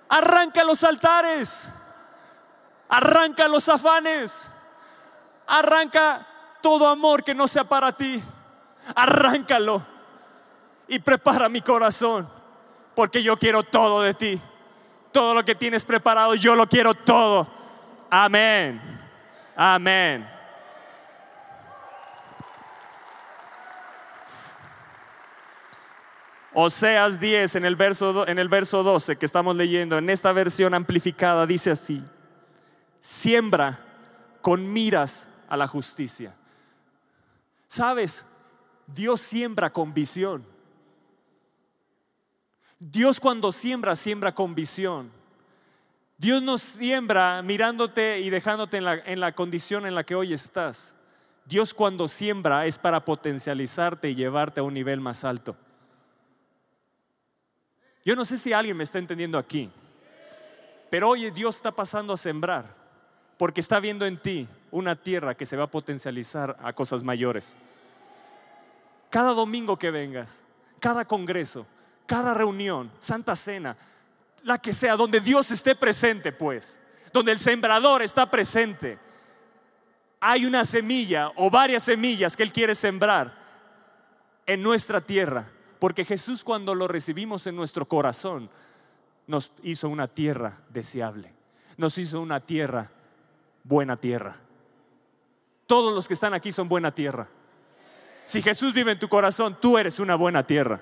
[0.09, 1.69] arranca los altares,
[2.89, 4.49] arranca los afanes,
[5.45, 6.25] arranca
[6.63, 8.23] todo amor que no sea para ti.
[8.95, 9.94] Arráncalo
[10.89, 12.29] y prepara mi corazón,
[12.95, 14.41] porque yo quiero todo de ti.
[15.13, 17.47] Todo lo que tienes preparado, yo lo quiero todo.
[18.11, 18.81] Amén.
[19.57, 20.29] Amén.
[26.53, 30.73] Oseas 10 en el, verso, en el verso 12 que estamos leyendo, en esta versión
[30.73, 32.03] amplificada, dice así,
[33.01, 33.81] siembra
[34.41, 36.33] con miras a la justicia.
[37.67, 38.25] ¿Sabes?
[38.87, 40.54] Dios siembra con visión.
[42.79, 45.11] Dios cuando siembra, siembra con visión.
[46.17, 50.33] Dios nos siembra mirándote y dejándote en la, en la, condición en la que hoy
[50.33, 50.95] estás.
[51.45, 55.57] Dios cuando siembra es para potencializarte y llevarte a un nivel más alto.
[58.05, 59.71] Yo no sé si alguien me está entendiendo aquí,
[60.91, 62.85] pero hoy Dios está pasando a sembrar
[63.39, 67.57] porque está viendo en ti una tierra que se va a potencializar a cosas mayores.
[69.11, 70.43] Cada domingo que vengas,
[70.81, 71.67] cada congreso,
[72.07, 73.77] cada reunión, Santa Cena,
[74.43, 76.81] la que sea, donde Dios esté presente, pues,
[77.13, 78.99] donde el sembrador está presente,
[80.21, 83.35] hay una semilla o varias semillas que Él quiere sembrar
[84.47, 88.51] en nuestra tierra, porque Jesús cuando lo recibimos en nuestro corazón,
[89.27, 91.33] nos hizo una tierra deseable,
[91.77, 92.91] nos hizo una tierra,
[93.65, 94.37] buena tierra.
[95.67, 97.29] Todos los que están aquí son buena tierra.
[98.27, 100.81] Si Jesús vive en tu corazón, tú eres una buena tierra.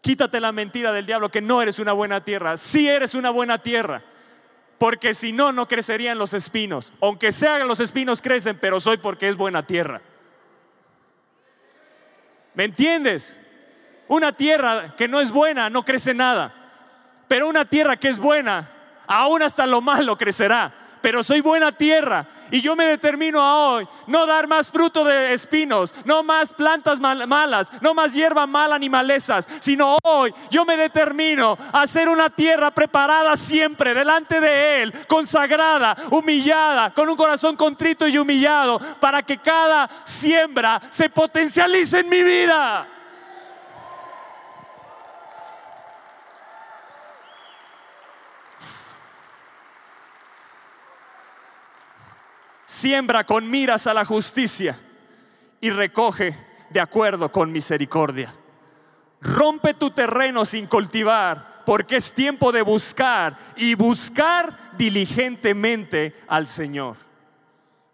[0.00, 2.56] Quítate la mentira del diablo que no eres una buena tierra.
[2.56, 4.02] Sí eres una buena tierra.
[4.78, 6.92] Porque si no, no crecerían los espinos.
[7.00, 10.00] Aunque sean los espinos crecen, pero soy porque es buena tierra.
[12.54, 13.40] ¿Me entiendes?
[14.08, 16.54] Una tierra que no es buena no crece nada.
[17.28, 18.70] Pero una tierra que es buena,
[19.06, 22.26] aún hasta lo malo crecerá pero soy buena tierra.
[22.50, 26.98] Y yo me determino a hoy no dar más fruto de espinos, no más plantas
[26.98, 32.28] malas, no más hierba mala ni malezas, sino hoy yo me determino a ser una
[32.28, 39.22] tierra preparada siempre delante de Él, consagrada, humillada, con un corazón contrito y humillado, para
[39.22, 42.95] que cada siembra se potencialice en mi vida.
[52.76, 54.78] Siembra con miras a la justicia
[55.60, 56.36] y recoge
[56.68, 58.34] de acuerdo con misericordia.
[59.20, 66.96] Rompe tu terreno sin cultivar, porque es tiempo de buscar y buscar diligentemente al Señor.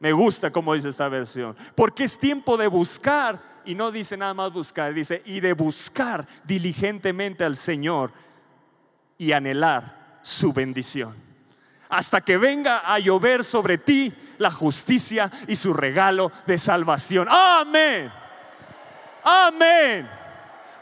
[0.01, 4.35] Me gusta como dice esta versión, porque es tiempo de buscar y no dice nada
[4.35, 8.13] más buscar, dice y de buscar diligentemente al Señor
[9.17, 11.32] y anhelar su bendición
[11.93, 17.29] hasta que venga a llover sobre ti la justicia y su regalo de salvación.
[17.31, 18.11] Amén.
[19.23, 20.09] Amén.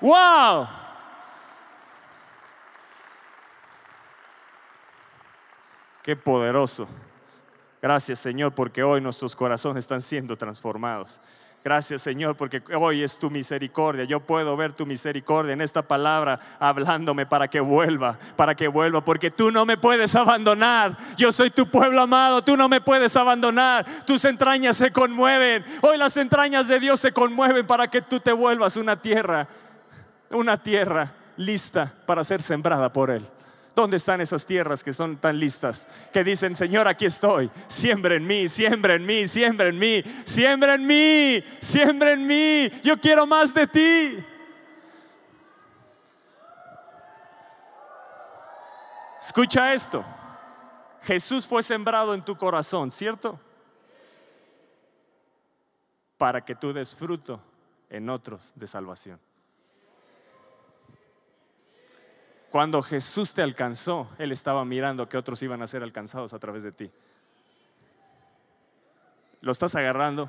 [0.00, 0.68] Wow.
[6.04, 6.86] Qué poderoso.
[7.82, 11.20] Gracias Señor porque hoy nuestros corazones están siendo transformados.
[11.62, 14.04] Gracias Señor, porque hoy es tu misericordia.
[14.04, 19.04] Yo puedo ver tu misericordia en esta palabra hablándome para que vuelva, para que vuelva,
[19.04, 20.96] porque tú no me puedes abandonar.
[21.18, 23.84] Yo soy tu pueblo amado, tú no me puedes abandonar.
[24.06, 25.62] Tus entrañas se conmueven.
[25.82, 29.46] Hoy las entrañas de Dios se conmueven para que tú te vuelvas una tierra,
[30.30, 33.22] una tierra lista para ser sembrada por Él.
[33.74, 35.86] ¿Dónde están esas tierras que son tan listas?
[36.12, 37.50] Que dicen, Señor, aquí estoy.
[37.68, 42.70] Siembra en mí, siembra en mí, siembra en mí, siembra en mí, siembra en mí.
[42.82, 44.24] Yo quiero más de ti.
[49.20, 50.04] Escucha esto.
[51.02, 53.38] Jesús fue sembrado en tu corazón, ¿cierto?
[56.18, 57.40] Para que tú des fruto
[57.88, 59.20] en otros de salvación.
[62.50, 66.64] Cuando Jesús te alcanzó, Él estaba mirando que otros iban a ser alcanzados a través
[66.64, 66.90] de ti.
[69.40, 70.28] ¿Lo estás agarrando?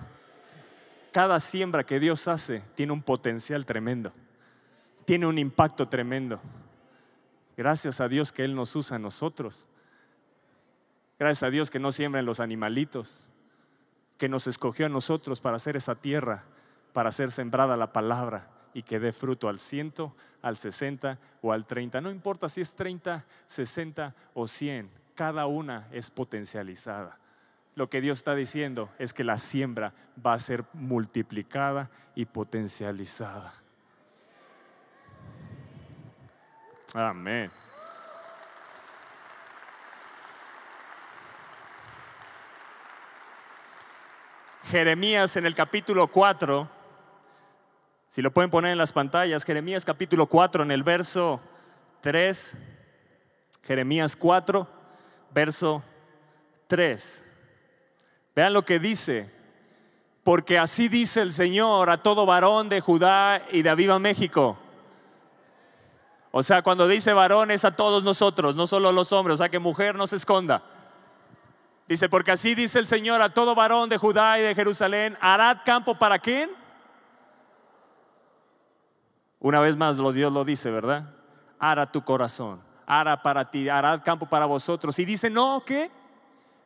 [1.11, 4.13] Cada siembra que Dios hace tiene un potencial tremendo,
[5.03, 6.39] tiene un impacto tremendo.
[7.57, 9.65] Gracias a Dios que Él nos usa a nosotros.
[11.17, 13.29] Gracias a Dios que no siembra en los animalitos,
[14.19, 16.43] que nos escogió a nosotros para hacer esa tierra,
[16.93, 21.65] para ser sembrada la palabra y que dé fruto al ciento, al 60 o al
[21.65, 22.01] 30.
[22.01, 27.17] No importa si es 30, 60 o 100, cada una es potencializada.
[27.75, 29.93] Lo que Dios está diciendo es que la siembra
[30.23, 33.53] va a ser multiplicada y potencializada.
[36.93, 37.49] Amén.
[44.65, 46.80] Jeremías en el capítulo 4
[48.11, 51.39] si lo pueden poner en las pantallas, Jeremías capítulo 4 en el verso
[52.01, 52.57] 3.
[53.63, 54.67] Jeremías 4,
[55.33, 55.81] verso
[56.67, 57.25] 3.
[58.35, 59.31] Vean lo que dice.
[60.25, 64.57] Porque así dice el Señor a todo varón de Judá y de Aviva México.
[66.31, 69.35] O sea, cuando dice varón es a todos nosotros, no solo a los hombres.
[69.35, 70.63] O sea, que mujer no se esconda.
[71.87, 75.59] Dice, porque así dice el Señor a todo varón de Judá y de Jerusalén, harad
[75.63, 76.59] campo para quién?
[79.41, 81.15] Una vez más Dios lo dice, ¿verdad?
[81.57, 84.97] Hará tu corazón, hará para ti, hará el campo para vosotros.
[84.99, 85.89] Y dice, no, ¿qué?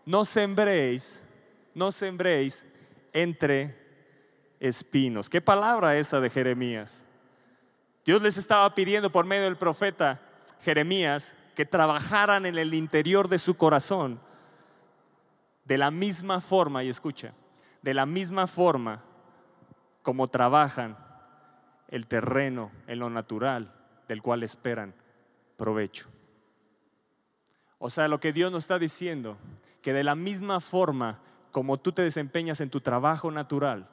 [0.06, 1.26] No sembréis,
[1.74, 2.66] no sembréis
[3.14, 3.82] entre
[4.60, 5.30] espinos.
[5.30, 7.08] ¿Qué palabra esa de Jeremías?
[8.04, 10.22] Dios les estaba pidiendo por medio del profeta
[10.62, 14.20] Jeremías que trabajaran en el interior de su corazón
[15.64, 17.34] de la misma forma, y escucha,
[17.82, 19.02] de la misma forma
[20.04, 21.05] como trabajan
[21.90, 23.74] el terreno en lo natural
[24.08, 24.94] del cual esperan
[25.58, 26.10] provecho.
[27.80, 29.38] O sea, lo que Dios nos está diciendo,
[29.82, 31.20] que de la misma forma
[31.52, 33.88] como tú te desempeñas en tu trabajo natural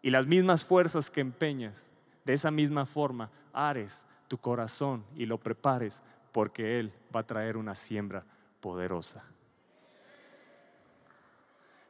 [0.00, 1.90] y las mismas fuerzas que empeñas,
[2.24, 7.56] de esa misma forma ares tu corazón y lo prepares porque Él va a traer
[7.56, 8.24] una siembra
[8.60, 9.24] poderosa.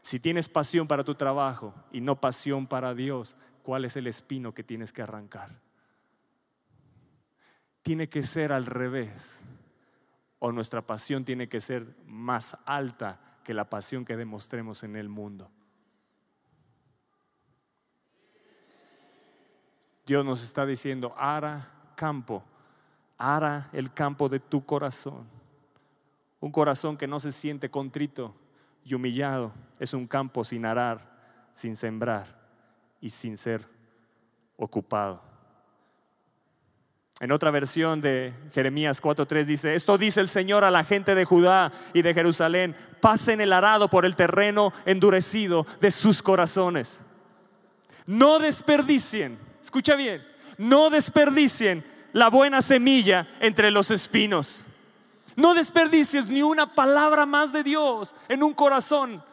[0.02, 4.52] Si tienes pasión para tu trabajo y no pasión para Dios, cuál es el espino
[4.52, 5.60] que tienes que arrancar.
[7.82, 9.38] Tiene que ser al revés.
[10.38, 15.08] O nuestra pasión tiene que ser más alta que la pasión que demostremos en el
[15.08, 15.50] mundo.
[20.04, 22.42] Dios nos está diciendo, ara campo,
[23.16, 25.28] ara el campo de tu corazón.
[26.40, 28.34] Un corazón que no se siente contrito
[28.84, 32.41] y humillado es un campo sin arar, sin sembrar
[33.02, 33.68] y sin ser
[34.56, 35.20] ocupado.
[37.20, 41.24] En otra versión de Jeremías 4:3 dice, esto dice el Señor a la gente de
[41.24, 47.04] Judá y de Jerusalén, pasen el arado por el terreno endurecido de sus corazones.
[48.06, 50.24] No desperdicien, escucha bien,
[50.56, 54.66] no desperdicien la buena semilla entre los espinos.
[55.34, 59.24] No desperdicies ni una palabra más de Dios en un corazón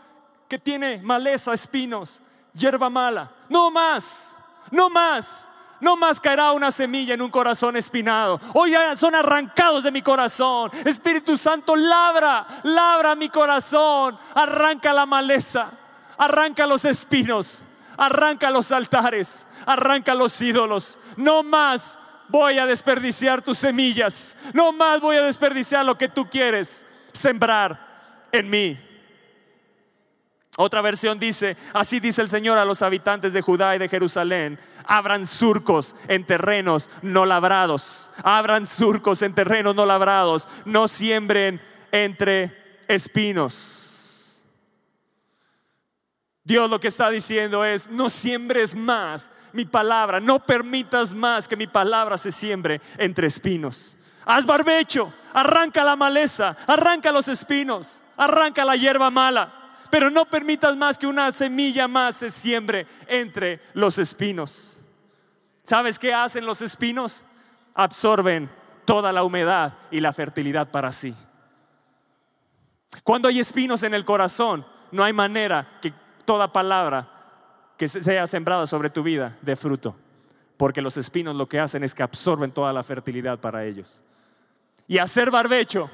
[0.48, 2.22] que tiene maleza, espinos
[2.60, 3.32] hierba mala.
[3.48, 4.36] No más,
[4.72, 5.48] no más.
[5.82, 8.40] No más caerá una semilla en un corazón espinado.
[8.54, 10.70] Hoy son arrancados de mi corazón.
[10.84, 14.18] Espíritu Santo, labra, labra mi corazón.
[14.36, 15.72] Arranca la maleza,
[16.18, 17.62] arranca los espinos,
[17.96, 21.00] arranca los altares, arranca los ídolos.
[21.16, 21.98] No más
[22.28, 24.36] voy a desperdiciar tus semillas.
[24.54, 28.89] No más voy a desperdiciar lo que tú quieres sembrar en mí.
[30.62, 34.60] Otra versión dice, así dice el Señor a los habitantes de Judá y de Jerusalén,
[34.84, 41.62] abran surcos en terrenos no labrados, abran surcos en terrenos no labrados, no siembren
[41.94, 44.36] entre espinos.
[46.44, 51.56] Dios lo que está diciendo es, no siembres más mi palabra, no permitas más que
[51.56, 53.96] mi palabra se siembre entre espinos.
[54.26, 59.59] Haz barbecho, arranca la maleza, arranca los espinos, arranca la hierba mala,
[59.90, 64.80] pero no permitas más que una semilla más se siembre entre los espinos.
[65.64, 67.24] ¿Sabes qué hacen los espinos?
[67.74, 68.50] Absorben
[68.86, 71.14] toda la humedad y la fertilidad para sí.
[73.04, 75.94] Cuando hay espinos en el corazón, no hay manera que
[76.26, 77.08] toda palabra
[77.78, 79.96] que sea sembrada sobre tu vida dé fruto,
[80.58, 84.04] porque los espinos lo que hacen es que absorben toda la fertilidad para ellos.
[84.88, 85.90] Y hacer barbecho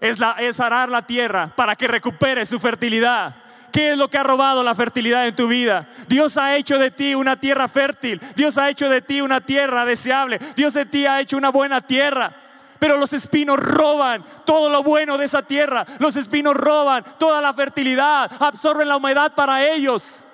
[0.00, 3.36] es, la, es arar la tierra para que recupere su fertilidad.
[3.72, 5.88] ¿Qué es lo que ha robado la fertilidad en tu vida?
[6.06, 8.20] Dios ha hecho de ti una tierra fértil.
[8.36, 10.38] Dios ha hecho de ti una tierra deseable.
[10.54, 12.32] Dios de ti ha hecho una buena tierra.
[12.78, 15.84] Pero los espinos roban todo lo bueno de esa tierra.
[15.98, 18.30] Los espinos roban toda la fertilidad.
[18.38, 20.24] Absorben la humedad para ellos.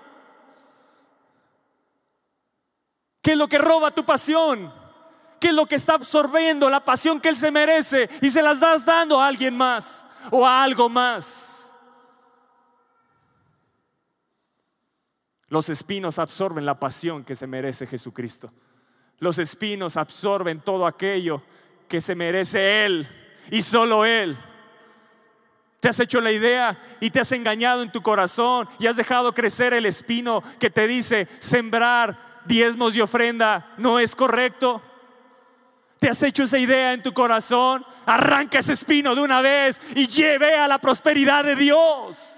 [3.23, 4.80] ¿Qué es lo que roba tu pasión?
[5.41, 8.61] ¿Qué es lo que está absorbiendo la pasión que Él se merece y se las
[8.61, 11.67] das dando a alguien más o a algo más?
[15.49, 18.53] Los espinos absorben la pasión que se merece Jesucristo.
[19.19, 21.43] Los espinos absorben todo aquello
[21.89, 23.09] que se merece Él
[23.51, 24.39] y solo Él.
[25.81, 29.33] Te has hecho la idea y te has engañado en tu corazón y has dejado
[29.33, 34.83] crecer el espino que te dice sembrar diezmos y ofrenda no es correcto.
[36.01, 37.85] Te has hecho esa idea en tu corazón.
[38.07, 42.37] Arranca ese espino de una vez y lleve a la prosperidad de Dios.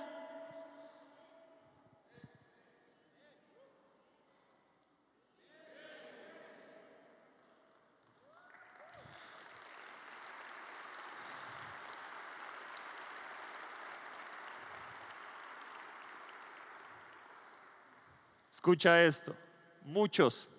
[18.51, 19.35] Escucha esto,
[19.83, 20.51] muchos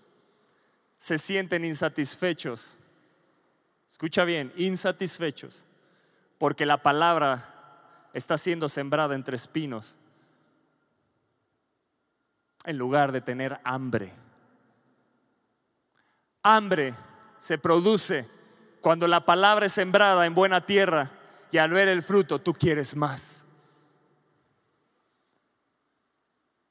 [0.97, 2.77] se sienten insatisfechos.
[3.93, 5.67] Escucha bien, insatisfechos,
[6.39, 9.95] porque la palabra está siendo sembrada entre espinos,
[12.65, 14.11] en lugar de tener hambre.
[16.41, 16.95] Hambre
[17.37, 18.27] se produce
[18.81, 21.11] cuando la palabra es sembrada en buena tierra
[21.51, 23.45] y al ver el fruto tú quieres más.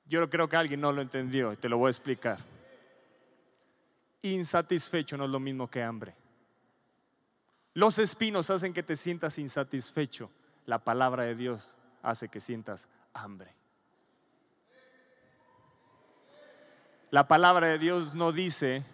[0.07, 2.39] Yo creo que alguien no lo entendió y te lo voy a explicar.
[4.23, 6.17] Insatisfecho no es lo mismo que hambre.
[7.75, 10.31] Los espinos hacen que te sientas insatisfecho.
[10.67, 13.53] La palabra de Dios hace que sientas hambre.
[17.11, 18.85] La palabra de Dios no dice,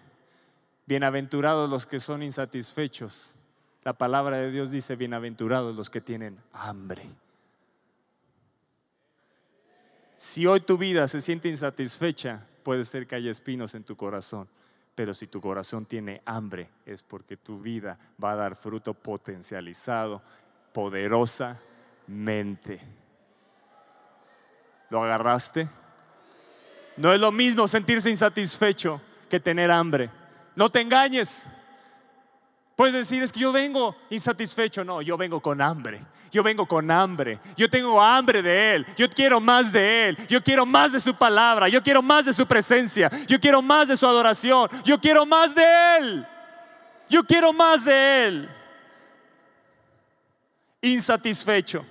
[0.86, 3.34] bienaventurados los que son insatisfechos.
[3.84, 7.08] La palabra de Dios dice, bienaventurados los que tienen hambre.
[10.16, 14.48] Si hoy tu vida se siente insatisfecha, puede ser que haya espinos en tu corazón.
[14.98, 20.20] Pero si tu corazón tiene hambre, es porque tu vida va a dar fruto potencializado,
[20.72, 22.80] poderosamente.
[24.90, 25.68] ¿Lo agarraste?
[26.96, 30.10] No es lo mismo sentirse insatisfecho que tener hambre.
[30.56, 31.46] No te engañes.
[32.78, 34.84] Puedes decir, es que yo vengo insatisfecho.
[34.84, 36.00] No, yo vengo con hambre.
[36.30, 37.40] Yo vengo con hambre.
[37.56, 38.86] Yo tengo hambre de Él.
[38.96, 40.16] Yo quiero más de Él.
[40.28, 41.68] Yo quiero más de su palabra.
[41.68, 43.10] Yo quiero más de su presencia.
[43.26, 44.70] Yo quiero más de su adoración.
[44.84, 45.64] Yo quiero más de
[45.98, 46.26] Él.
[47.08, 48.48] Yo quiero más de Él.
[50.80, 51.84] Insatisfecho.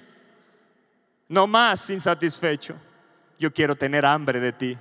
[1.27, 2.75] No más insatisfecho.
[3.37, 4.77] Yo quiero tener hambre de ti.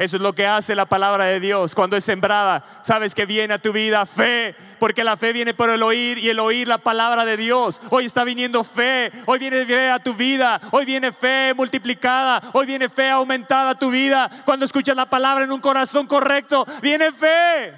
[0.00, 2.64] Eso es lo que hace la palabra de Dios cuando es sembrada.
[2.80, 6.30] Sabes que viene a tu vida fe, porque la fe viene por el oír y
[6.30, 7.82] el oír la palabra de Dios.
[7.90, 12.64] Hoy está viniendo fe, hoy viene fe a tu vida, hoy viene fe multiplicada, hoy
[12.64, 14.30] viene fe aumentada a tu vida.
[14.46, 17.74] Cuando escuchas la palabra en un corazón correcto, viene fe.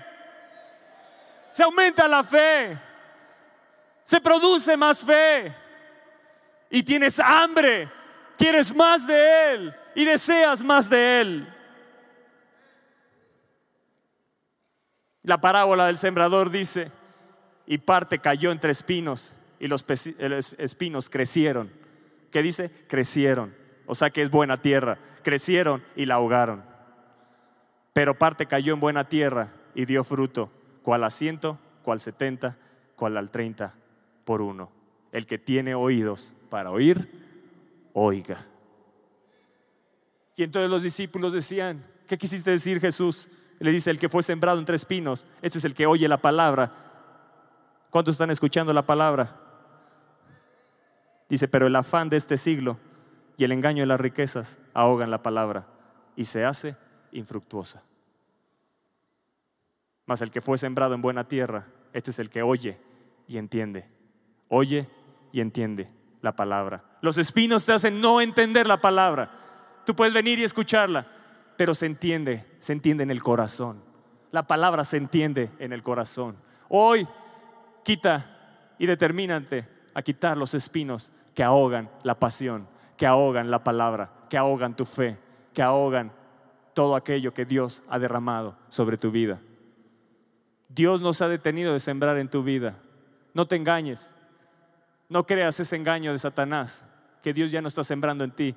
[1.51, 2.79] Se aumenta la fe,
[4.05, 5.53] se produce más fe
[6.70, 7.91] y tienes hambre,
[8.39, 11.55] quieres más de Él y deseas más de Él.
[15.23, 16.91] La parábola del sembrador dice,
[17.66, 19.85] y parte cayó entre espinos y los
[20.59, 21.70] espinos crecieron.
[22.33, 22.70] ¿Qué dice?
[22.89, 23.55] Crecieron.
[23.87, 24.99] O sea que es buena tierra.
[25.23, 26.64] Crecieron y la ahogaron.
[27.93, 30.51] Pero parte cayó en buena tierra y dio fruto,
[30.83, 32.57] cual a ciento, cual setenta,
[32.97, 33.75] cual al treinta
[34.25, 34.73] por uno.
[35.12, 37.09] El que tiene oídos para oír,
[37.93, 38.47] oiga.
[40.35, 43.29] Y entonces los discípulos decían, ¿qué quisiste decir Jesús?
[43.62, 46.72] Le dice, el que fue sembrado entre espinos, este es el que oye la palabra.
[47.90, 49.36] ¿Cuántos están escuchando la palabra?
[51.28, 52.76] Dice, pero el afán de este siglo
[53.36, 55.66] y el engaño de las riquezas ahogan la palabra
[56.16, 56.76] y se hace
[57.12, 57.82] infructuosa.
[60.06, 62.78] Mas el que fue sembrado en buena tierra, este es el que oye
[63.28, 63.86] y entiende.
[64.48, 64.88] Oye
[65.32, 65.88] y entiende
[66.20, 66.84] la palabra.
[67.00, 69.30] Los espinos te hacen no entender la palabra.
[69.86, 71.06] Tú puedes venir y escucharla,
[71.57, 73.82] pero se entiende, se entiende en el corazón.
[74.30, 76.36] La palabra se entiende en el corazón.
[76.68, 77.07] Hoy
[77.84, 84.11] quita y determínate a quitar los espinos que ahogan la pasión, que ahogan la palabra,
[84.30, 85.18] que ahogan tu fe,
[85.53, 86.12] que ahogan
[86.74, 89.40] todo aquello que Dios ha derramado sobre tu vida.
[90.68, 92.78] Dios nos ha detenido de sembrar en tu vida.
[93.34, 94.11] No te engañes.
[95.09, 96.86] No creas ese engaño de Satanás,
[97.22, 98.55] que Dios ya no está sembrando en ti.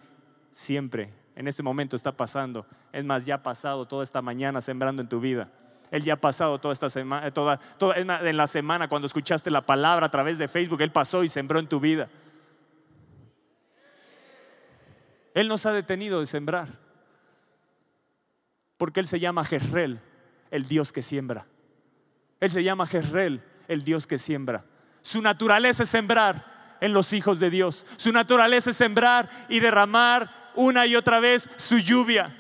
[0.52, 2.66] Siempre, en este momento está pasando.
[2.92, 5.50] Es más, ya ha pasado toda esta mañana sembrando en tu vida.
[5.92, 9.62] Él ya ha pasado toda esta semana, toda, toda, en la semana cuando escuchaste la
[9.62, 12.10] palabra a través de Facebook, Él pasó y sembró en tu vida.
[15.34, 16.68] Él nos ha detenido de sembrar.
[18.78, 20.00] Porque Él se llama Jezreel,
[20.52, 21.46] el Dios que siembra.
[22.40, 24.66] Él se llama Jezreel, el Dios que siembra.
[25.02, 27.86] Su naturaleza es sembrar en los hijos de Dios.
[27.98, 32.36] Su naturaleza es sembrar y derramar una y otra vez su lluvia.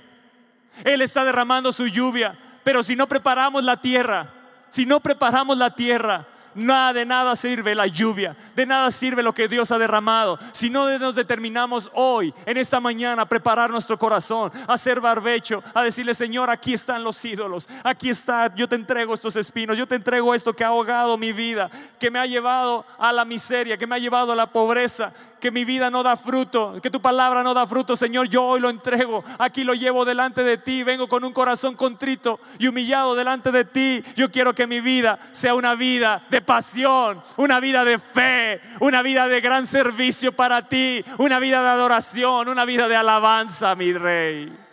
[0.84, 4.34] Él está derramando su lluvia, pero si no preparamos la tierra,
[4.70, 9.34] si no preparamos la tierra, Nada de nada sirve la lluvia, de nada sirve lo
[9.34, 10.39] que Dios ha derramado.
[10.53, 15.61] Si no nos determinamos hoy, en esta mañana, a preparar nuestro corazón, a hacer barbecho,
[15.74, 19.86] a decirle, Señor, aquí están los ídolos, aquí está, yo te entrego estos espinos, yo
[19.86, 23.78] te entrego esto que ha ahogado mi vida, que me ha llevado a la miseria,
[23.78, 25.11] que me ha llevado a la pobreza,
[25.46, 28.60] que mi vida no da fruto, que tu palabra no da fruto, Señor, yo hoy
[28.60, 33.14] lo entrego, aquí lo llevo delante de ti, vengo con un corazón contrito y humillado
[33.14, 34.04] delante de ti.
[34.16, 39.04] Yo quiero que mi vida sea una vida de pasión, una vida de fe, una
[39.04, 43.93] vida de gran servicio para ti, una vida de adoración, una vida de alabanza, mi
[43.93, 44.64] rey.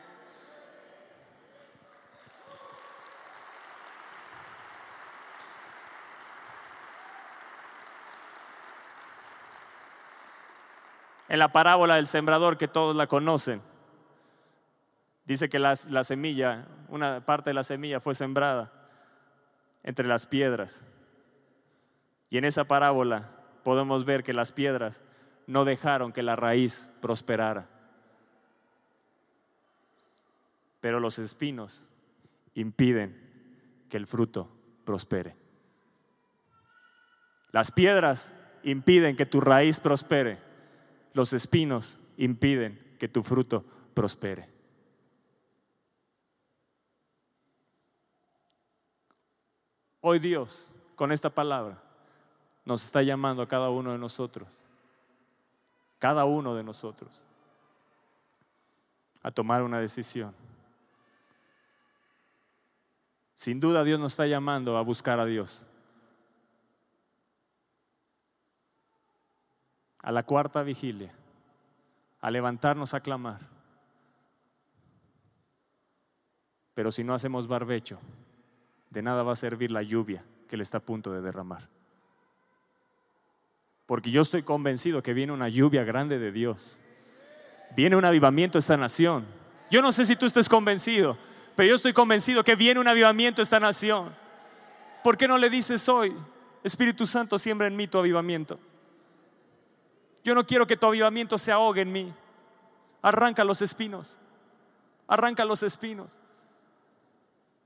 [11.33, 13.63] En la parábola del sembrador que todos la conocen.
[15.25, 18.71] Dice que la, semilla, una parte de la semilla fue sembrada
[19.83, 20.85] entre las piedras.
[22.29, 23.31] Y en esa parábola
[23.65, 25.05] podemos ver que las piedras
[25.47, 27.67] no dejaron que la raíz prosperara.
[30.83, 31.89] Pero los espinos
[32.53, 34.51] impiden que el fruto
[34.85, 35.35] prospere.
[37.53, 40.52] Las piedras impiden que tu raíz prospere
[41.13, 44.49] los espinos impiden que tu fruto prospere.
[50.01, 51.81] Hoy Dios, con esta palabra,
[52.65, 54.61] nos está llamando a cada uno de nosotros,
[55.99, 57.23] cada uno de nosotros,
[59.23, 60.35] a tomar una decisión.
[63.35, 65.65] Sin duda Dios nos está llamando a buscar a Dios.
[70.03, 71.13] A la cuarta vigilia,
[72.21, 73.41] a levantarnos a clamar.
[76.75, 77.99] Pero si no hacemos barbecho,
[78.91, 81.69] de nada va a servir la lluvia que le está a punto de derramar.
[83.87, 86.79] Porque yo estoy convencido que viene una lluvia grande de Dios.
[87.77, 89.27] Viene un avivamiento a esta nación.
[89.71, 91.17] Yo no sé si tú estés convencido,
[91.57, 94.15] pero yo estoy convencido que viene un avivamiento a esta nación.
[95.03, 96.15] ¿Por qué no le dices hoy,
[96.63, 98.59] Espíritu Santo, siembra en mí tu avivamiento?
[100.25, 102.15] Yo no quiero que tu avivamiento se ahogue en mí.
[103.01, 104.19] Arranca los espinos.
[105.09, 106.21] Arranca los espinos.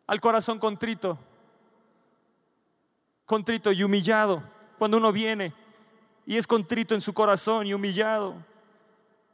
[0.06, 1.18] Al corazón contrito.
[3.26, 4.42] Contrito y humillado.
[4.78, 5.52] Cuando uno viene
[6.24, 8.34] y es contrito en su corazón y humillado.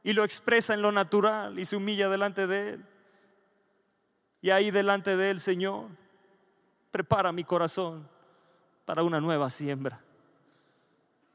[0.02, 2.84] Y lo expresa en lo natural y se humilla delante de Él.
[4.40, 5.86] Y ahí delante de Él, Señor,
[6.90, 8.08] prepara mi corazón
[8.84, 10.00] para una nueva siembra.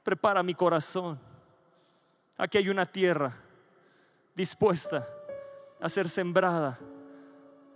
[0.03, 1.17] Prepara mi corazón
[2.38, 3.33] Aquí hay una tierra
[4.35, 5.07] dispuesta
[5.81, 6.77] a ser sembrada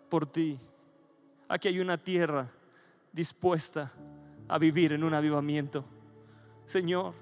[0.07, 0.59] por ti.
[1.47, 2.47] Aquí hay una tierra
[3.11, 3.91] dispuesta
[4.47, 5.83] a vivir en un avivamiento.
[6.65, 7.15] Señor,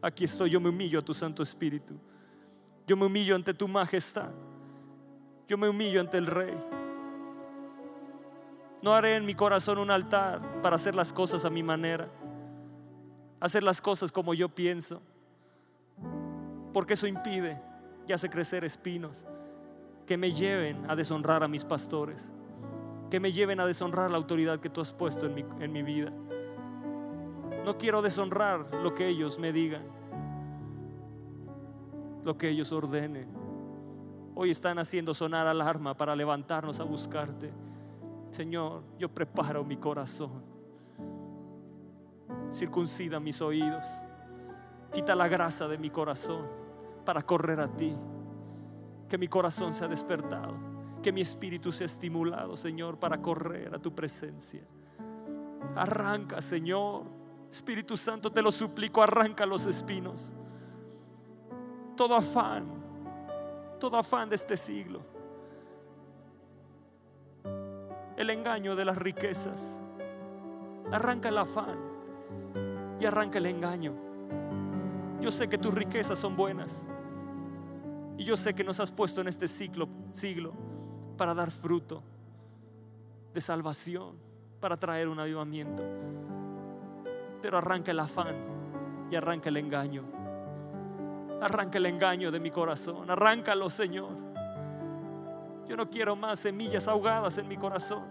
[0.00, 1.94] aquí estoy, yo me humillo a tu Santo Espíritu.
[2.86, 4.30] Yo me humillo ante tu majestad.
[5.48, 6.56] Yo me humillo ante el Rey.
[8.80, 12.08] No haré en mi corazón un altar para hacer las cosas a mi manera,
[13.40, 15.02] hacer las cosas como yo pienso
[16.72, 17.60] porque eso impide
[18.06, 19.26] y hace crecer espinos
[20.06, 22.32] que me lleven a deshonrar a mis pastores,
[23.10, 25.82] que me lleven a deshonrar la autoridad que tú has puesto en mi, en mi
[25.82, 26.12] vida.
[27.64, 29.84] No quiero deshonrar lo que ellos me digan,
[32.24, 33.28] lo que ellos ordenen.
[34.34, 37.52] hoy están haciendo sonar alarma para levantarnos a buscarte.
[38.30, 40.42] Señor, yo preparo mi corazón.
[42.50, 43.86] Circuncida mis oídos.
[44.92, 46.46] Quita la grasa de mi corazón
[47.04, 47.96] para correr a ti.
[49.08, 50.54] Que mi corazón sea despertado.
[51.02, 54.62] Que mi espíritu sea estimulado, Señor, para correr a tu presencia.
[55.74, 57.04] Arranca, Señor.
[57.50, 60.34] Espíritu Santo, te lo suplico, arranca los espinos.
[61.96, 62.66] Todo afán,
[63.80, 65.00] todo afán de este siglo.
[68.16, 69.82] El engaño de las riquezas.
[70.92, 71.78] Arranca el afán
[73.00, 74.09] y arranca el engaño.
[75.20, 76.86] Yo sé que tus riquezas son buenas.
[78.16, 79.88] Y yo sé que nos has puesto en este siglo,
[81.16, 82.02] para dar fruto
[83.32, 84.16] de salvación,
[84.60, 85.82] para traer un avivamiento.
[87.42, 88.36] Pero arranca el afán
[89.10, 90.04] y arranca el engaño.
[91.40, 93.10] Arranca el engaño de mi corazón.
[93.10, 94.10] Arráncalo, Señor.
[95.66, 98.04] Yo no quiero más semillas ahogadas en mi corazón.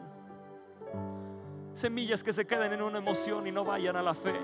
[1.74, 4.40] Semillas que se queden en una emoción y no vayan a la fe.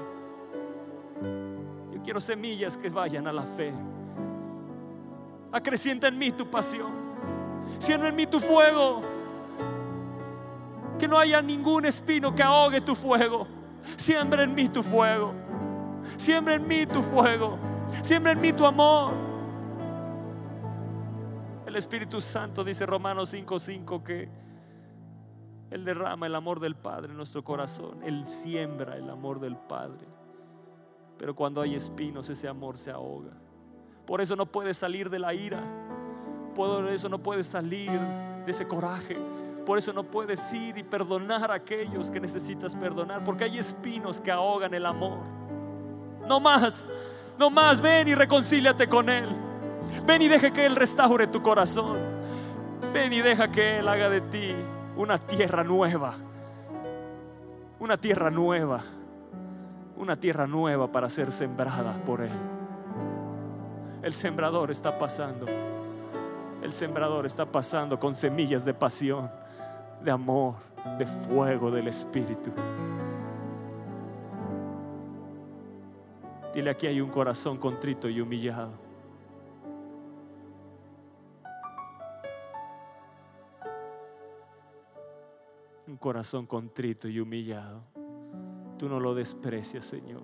[2.05, 3.73] Quiero semillas que vayan a la fe.
[5.51, 6.93] Acrecienta en mí tu pasión.
[7.79, 9.01] Siembra en mí tu fuego.
[10.99, 13.47] Que no haya ningún espino que ahogue tu fuego.
[13.97, 15.33] Siembra en mí tu fuego.
[16.15, 17.57] Siembra en mí tu fuego.
[18.03, 19.11] Siembra en mí tu amor.
[21.65, 24.29] El Espíritu Santo dice Romanos 5:5 que
[25.71, 28.03] Él derrama el amor del Padre en nuestro corazón.
[28.03, 30.14] Él siembra el amor del Padre.
[31.25, 33.31] Pero cuando hay espinos, ese amor se ahoga.
[34.05, 35.59] Por eso no puede salir de la ira.
[36.53, 37.89] Por eso no puede salir
[38.45, 39.17] de ese coraje.
[39.65, 43.23] Por eso no puedes ir y perdonar a aquellos que necesitas perdonar.
[43.23, 45.17] Porque hay espinos que ahogan el amor.
[46.27, 46.91] No más,
[47.39, 47.81] no más.
[47.81, 49.27] Ven y reconcíliate con Él.
[50.05, 51.97] Ven y deja que Él restaure tu corazón.
[52.93, 54.53] Ven y deja que Él haga de ti
[54.95, 56.13] una tierra nueva.
[57.79, 58.83] Una tierra nueva.
[59.97, 62.31] Una tierra nueva para ser sembrada por Él.
[64.03, 65.45] El sembrador está pasando.
[66.61, 69.29] El sembrador está pasando con semillas de pasión,
[70.03, 70.55] de amor,
[70.97, 72.51] de fuego del Espíritu.
[76.53, 78.71] Dile aquí hay un corazón contrito y humillado.
[85.87, 87.94] Un corazón contrito y humillado.
[88.85, 90.21] Tú no lo desprecias, Señor.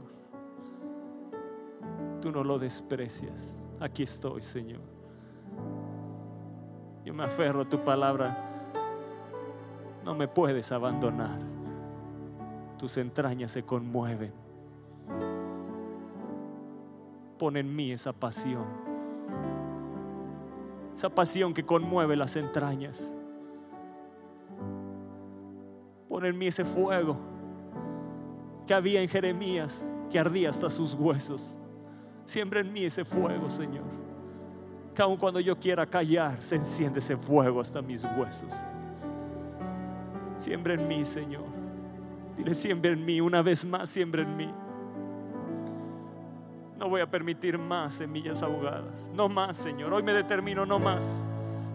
[2.22, 3.60] Tú no lo desprecias.
[3.80, 4.82] Aquí estoy, Señor.
[7.04, 8.38] Yo me aferro a tu palabra.
[10.06, 11.40] No me puedes abandonar.
[12.78, 14.32] Tus entrañas se conmueven.
[17.40, 18.68] Pon en mí esa pasión.
[20.94, 23.18] Esa pasión que conmueve las entrañas.
[26.08, 27.31] Pon en mí ese fuego
[28.72, 31.58] que había en Jeremías, que ardía hasta sus huesos.
[32.24, 33.84] Siembra en mí ese fuego, Señor.
[34.96, 38.54] Que aun cuando yo quiera callar, se enciende ese fuego hasta mis huesos.
[40.38, 41.44] Siembra en mí, Señor.
[42.38, 44.50] Dile, siembra en mí, una vez más, siembra en mí.
[46.78, 49.12] No voy a permitir más semillas ahogadas.
[49.14, 49.94] No más, Señor.
[49.94, 51.28] Hoy me determino, no más.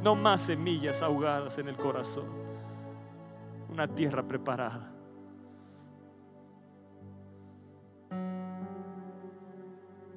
[0.03, 2.25] No más semillas ahogadas en el corazón.
[3.69, 4.96] Una tierra preparada.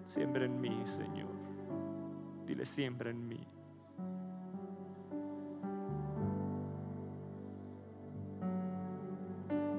[0.04, 1.30] Siembra en mí, Señor.
[2.46, 3.48] Dile, siembra en mí.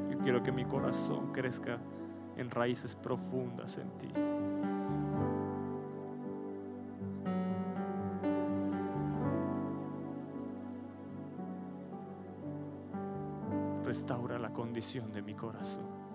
[0.09, 1.79] Yo quiero que mi corazón crezca
[2.37, 4.13] en raíces profundas en ti.
[13.85, 16.10] Restaura la condición de mi corazón.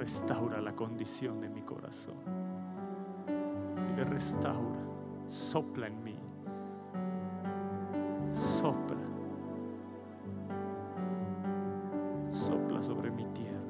[0.00, 2.14] Restaura la condición de mi corazón.
[3.26, 4.80] Dile, restaura.
[5.26, 6.16] Sopla en mí.
[8.26, 8.96] Sopla.
[12.30, 13.60] Sopla sobre mi tierra.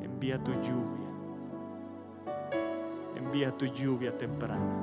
[0.00, 1.08] Envía tu lluvia.
[3.16, 4.76] Envía tu lluvia temprana.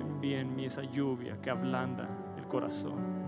[0.00, 3.19] Envía en mí esa lluvia que ablanda el corazón.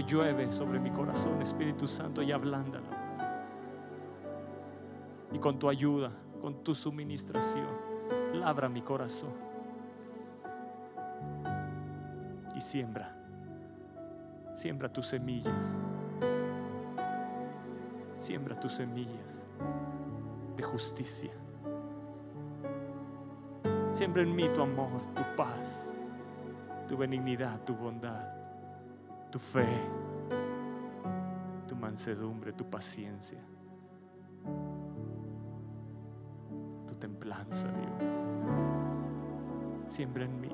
[0.00, 2.86] Llueve sobre mi corazón, Espíritu Santo, y ablándalo.
[5.32, 7.68] Y con tu ayuda, con tu suministración,
[8.34, 9.32] labra mi corazón.
[12.54, 13.14] Y siembra,
[14.54, 15.78] siembra tus semillas.
[18.16, 19.44] Siembra tus semillas.
[20.56, 21.30] de justicia.
[23.90, 25.92] Siembra en mí tu amor, tu paz,
[26.88, 28.24] tu benignidad, tu bondad,
[29.30, 29.66] tu fe,
[31.66, 33.38] tu mansedumbre, tu paciencia,
[36.86, 38.10] tu templanza, Dios.
[39.88, 40.50] Siembra en mí.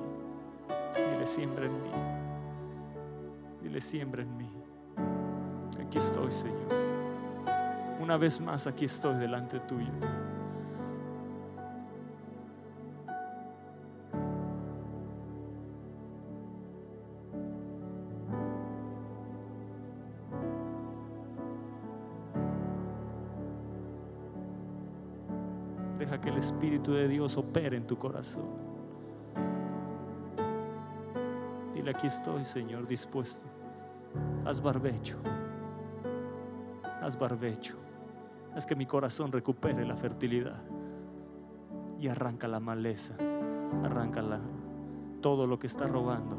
[0.95, 1.91] Dile, siembra en mí.
[3.61, 4.51] Dile, siembra en mí.
[5.79, 6.67] Aquí estoy, Señor.
[7.99, 9.91] Una vez más, aquí estoy delante tuyo.
[26.83, 28.43] Espíritu de Dios opere en tu corazón.
[31.73, 33.45] Dile, aquí estoy, Señor, dispuesto.
[34.45, 35.17] Haz barbecho.
[37.01, 37.77] Haz barbecho.
[38.53, 40.61] Haz que mi corazón recupere la fertilidad.
[42.01, 43.13] Y arranca la maleza.
[43.85, 44.41] Arranca la-
[45.21, 46.35] todo lo que está robando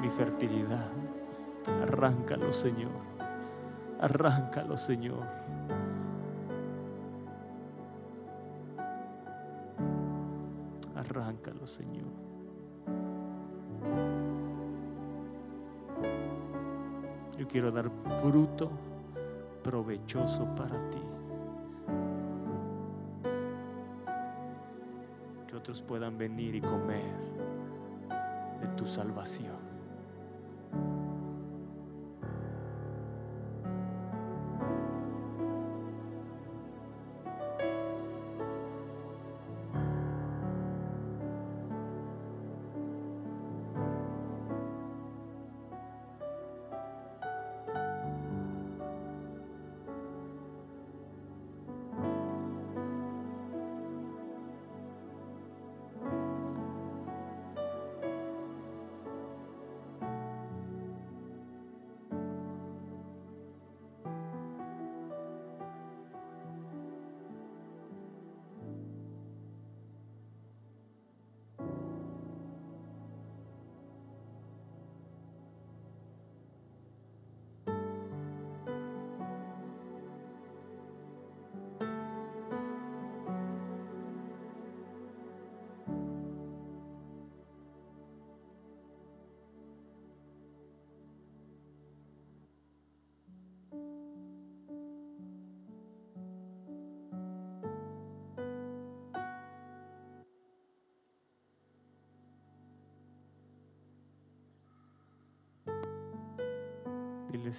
[0.00, 0.88] mi fertilidad.
[1.82, 2.92] Arráncalo, Señor.
[4.00, 5.24] Arráncalo, Señor.
[11.08, 12.04] Arráncalo, Señor.
[17.38, 17.90] Yo quiero dar
[18.20, 18.70] fruto
[19.62, 21.00] provechoso para ti.
[25.46, 27.14] Que otros puedan venir y comer
[28.60, 29.67] de tu salvación.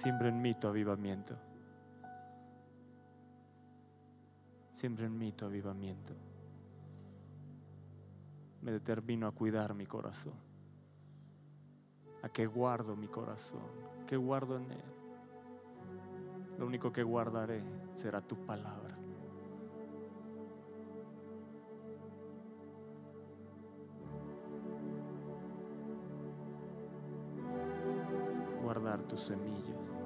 [0.00, 1.36] Siembra en mí tu avivamiento.
[4.72, 6.14] Siembra en mí tu avivamiento.
[8.62, 10.32] Me determino a cuidar mi corazón.
[12.22, 13.60] A que guardo mi corazón.
[14.06, 14.84] Que guardo en él.
[16.58, 18.96] Lo único que guardaré será tu palabra.
[29.08, 29.99] Tus semillas.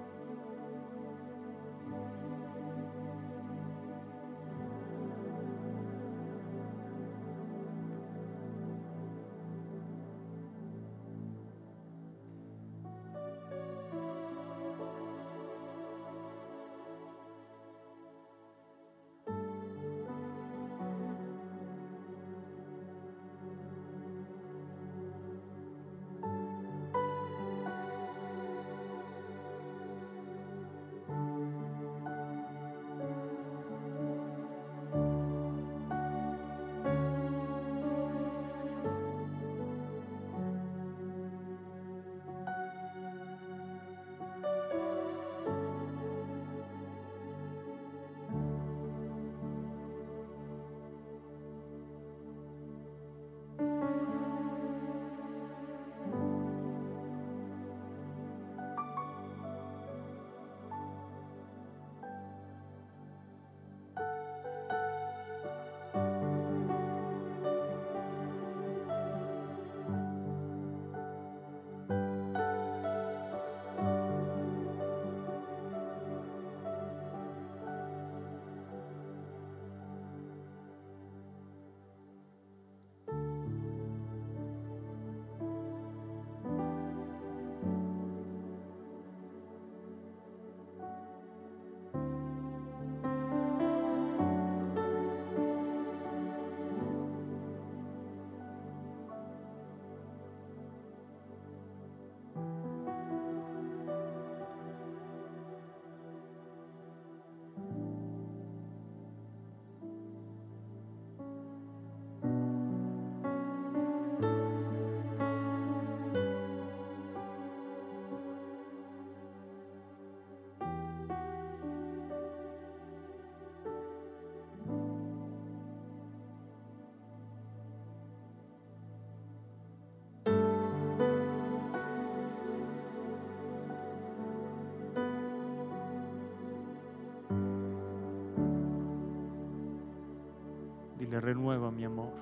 [141.15, 142.13] Dile, renueva mi amor.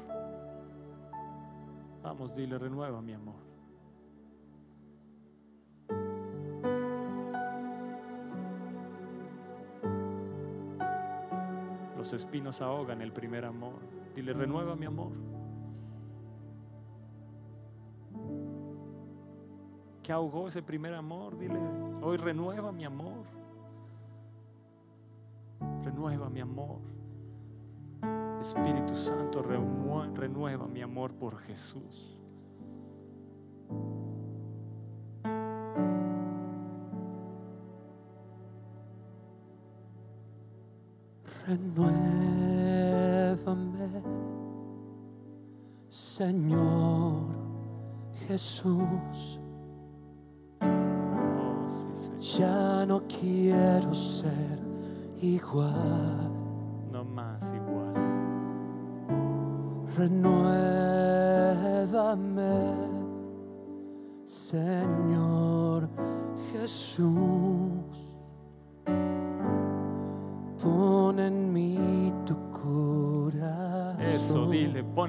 [2.02, 3.40] Vamos, dile, renueva mi amor.
[11.96, 13.80] Los espinos ahogan el primer amor.
[14.14, 15.12] Dile, renueva mi amor.
[20.02, 21.38] ¿Qué ahogó ese primer amor?
[21.38, 21.58] Dile,
[22.02, 23.24] hoy renueva mi amor.
[25.82, 27.01] Renueva mi amor.
[28.54, 29.42] Espíritu Santo,
[30.14, 32.21] renueva mi amor por Jesús.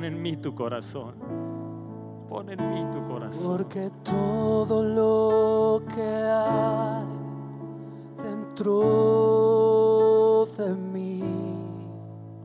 [0.04, 1.14] Pon en mí tu corazón.
[2.28, 3.56] Pon en mí tu corazón.
[3.56, 7.06] Porque todo lo que hay
[8.22, 8.76] dentro
[10.58, 11.24] de mí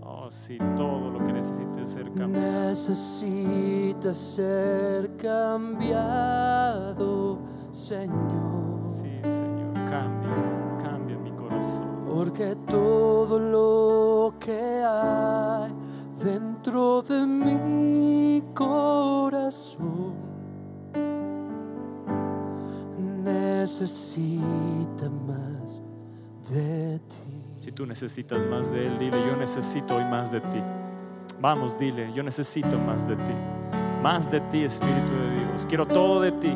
[0.02, 2.68] Oh, sí, todo lo que necesites ser cambiado.
[2.68, 6.58] necesita ser cambiado,
[7.72, 8.84] Señor.
[8.84, 11.88] Sí, Señor, cambia, cambia mi corazón.
[12.06, 15.72] Porque todo lo que hay
[16.70, 20.12] de mi corazón
[23.24, 25.80] necesita más
[26.50, 27.54] de ti.
[27.60, 30.62] Si tú necesitas más de Él, dile, yo necesito hoy más de ti.
[31.40, 33.32] Vamos, dile, yo necesito más de ti.
[34.02, 35.66] Más de ti, Espíritu de Dios.
[35.66, 36.52] Quiero todo de ti,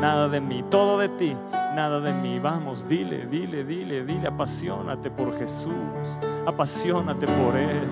[0.00, 0.64] nada de mí.
[0.70, 2.40] Todo de ti, nada de mí.
[2.40, 5.72] Vamos, dile, dile, dile, dile, apasionate por Jesús.
[6.46, 7.88] Apasionate por Él.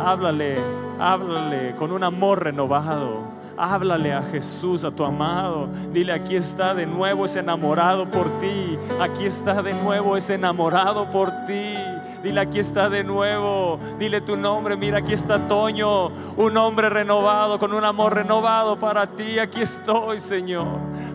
[0.00, 0.56] Háblale,
[0.98, 3.34] háblale con un amor renovado.
[3.56, 5.68] Háblale a Jesús, a tu amado.
[5.92, 8.78] Dile, aquí está de nuevo ese enamorado por ti.
[9.00, 11.74] Aquí está de nuevo ese enamorado por ti.
[12.24, 13.78] Dile, aquí está de nuevo.
[13.98, 14.78] Dile tu nombre.
[14.78, 16.06] Mira, aquí está Toño.
[16.38, 19.38] Un hombre renovado, con un amor renovado para ti.
[19.38, 20.66] Aquí estoy, Señor.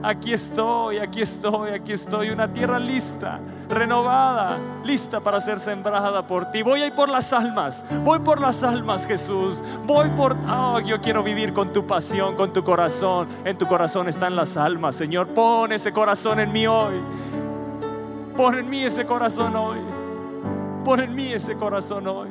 [0.04, 2.30] Aquí estoy, aquí estoy, aquí estoy.
[2.30, 6.62] Una tierra lista, renovada, lista para ser sembrada por ti.
[6.62, 7.84] Voy a ir por las almas.
[8.04, 9.64] Voy por las almas, Jesús.
[9.88, 10.38] Voy por...
[10.48, 13.28] Oh, yo quiero vivir con tu pasión, con tu corazón.
[13.46, 15.30] En tu corazón están las almas, Señor.
[15.30, 17.02] Pon ese corazón en mí hoy.
[18.38, 19.80] Pon en mí ese corazón hoy.
[20.90, 22.30] Pon en mí ese corazón hoy.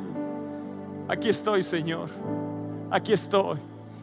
[1.07, 2.09] Aquí estoy, Señor.
[2.91, 3.57] Aquí estoy.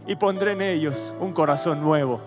[0.07, 2.23] Y pondré en ellos un corazón nuevo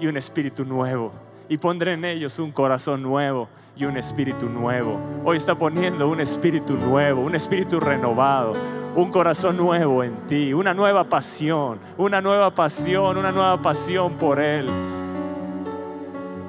[0.00, 1.12] y un espíritu nuevo.
[1.48, 4.98] Y pondré en ellos un corazón nuevo y un espíritu nuevo.
[5.24, 8.54] Hoy está poniendo un espíritu nuevo, un espíritu renovado,
[8.96, 14.40] un corazón nuevo en ti, una nueva pasión, una nueva pasión, una nueva pasión por
[14.40, 14.68] Él.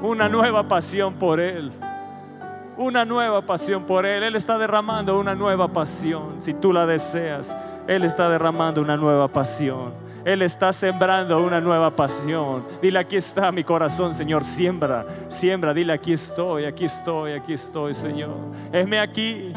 [0.01, 1.71] Una nueva pasión por Él
[2.77, 4.23] una nueva pasión por Él.
[4.23, 6.39] Él está derramando una nueva pasión.
[6.39, 7.55] Si tú la deseas,
[7.87, 9.93] Él está derramando una nueva pasión.
[10.25, 12.65] Él está sembrando una nueva pasión.
[12.81, 14.43] Dile, aquí está mi corazón, Señor.
[14.43, 15.73] Siembra, siembra.
[15.73, 18.31] Dile, aquí estoy, aquí estoy, aquí estoy, Señor.
[18.71, 19.51] Heme aquí.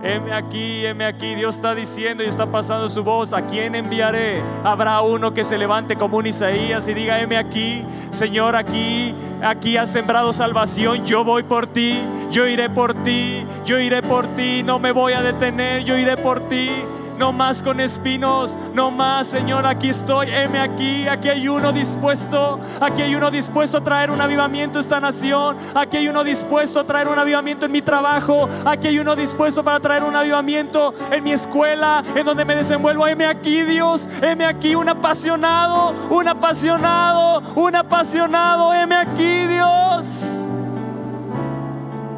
[0.00, 1.34] Heme aquí, heme aquí.
[1.34, 3.32] Dios está diciendo y está pasando su voz.
[3.32, 4.40] ¿A quién enviaré?
[4.62, 7.84] Habrá uno que se levante como un Isaías y diga, heme aquí.
[8.10, 11.04] Señor, aquí, aquí has sembrado salvación.
[11.04, 12.00] Yo voy por ti.
[12.30, 13.44] Yo iré por ti.
[13.64, 14.62] Yo iré por ti.
[14.62, 15.82] No me voy a detener.
[15.82, 16.70] Yo iré por ti.
[17.18, 22.60] No más con espinos, no más, Señor, aquí estoy, heme aquí, aquí hay uno dispuesto,
[22.80, 26.78] aquí hay uno dispuesto a traer un avivamiento a esta nación, aquí hay uno dispuesto
[26.78, 30.94] a traer un avivamiento en mi trabajo, aquí hay uno dispuesto para traer un avivamiento
[31.10, 36.28] en mi escuela, en donde me desenvuelvo, heme aquí, Dios, heme aquí, un apasionado, un
[36.28, 40.46] apasionado, un apasionado, heme aquí, Dios.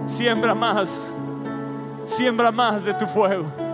[0.04, 1.10] Siembra más,
[2.04, 3.69] siembra más de tu fuego.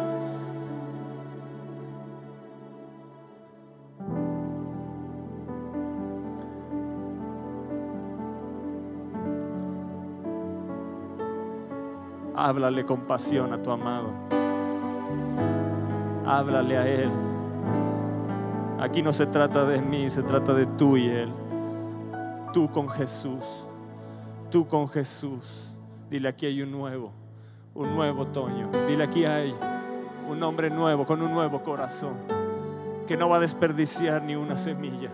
[12.46, 14.06] Háblale con pasión a tu amado.
[16.24, 17.10] Háblale a Él.
[18.78, 21.32] Aquí no se trata de mí, se trata de tú y Él.
[22.52, 23.66] Tú con Jesús.
[24.48, 25.74] Tú con Jesús.
[26.08, 27.10] Dile aquí hay un nuevo,
[27.74, 28.70] un nuevo Toño.
[28.86, 29.52] Dile aquí hay
[30.30, 32.14] un hombre nuevo con un nuevo corazón.
[33.08, 35.10] que no va a desperdiciar ni una semilla.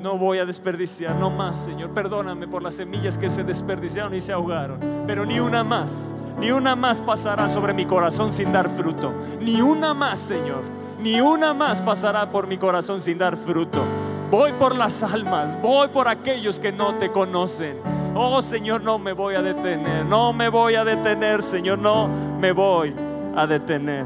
[0.00, 1.90] No voy a desperdiciar, no más, Señor.
[1.90, 4.78] Perdóname por las semillas que se desperdiciaron y se ahogaron.
[5.06, 9.12] Pero ni una más, ni una más pasará sobre mi corazón sin dar fruto.
[9.40, 10.62] Ni una más, Señor.
[11.00, 13.82] Ni una más pasará por mi corazón sin dar fruto.
[14.30, 17.78] Voy por las almas, voy por aquellos que no te conocen.
[18.14, 22.52] Oh Señor, no me voy a detener, no me voy a detener, Señor, no me
[22.52, 22.94] voy
[23.34, 24.04] a detener.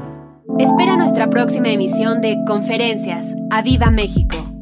[0.59, 3.25] Espera nuestra próxima emisión de Conferencias.
[3.49, 4.52] ¡A Viva México!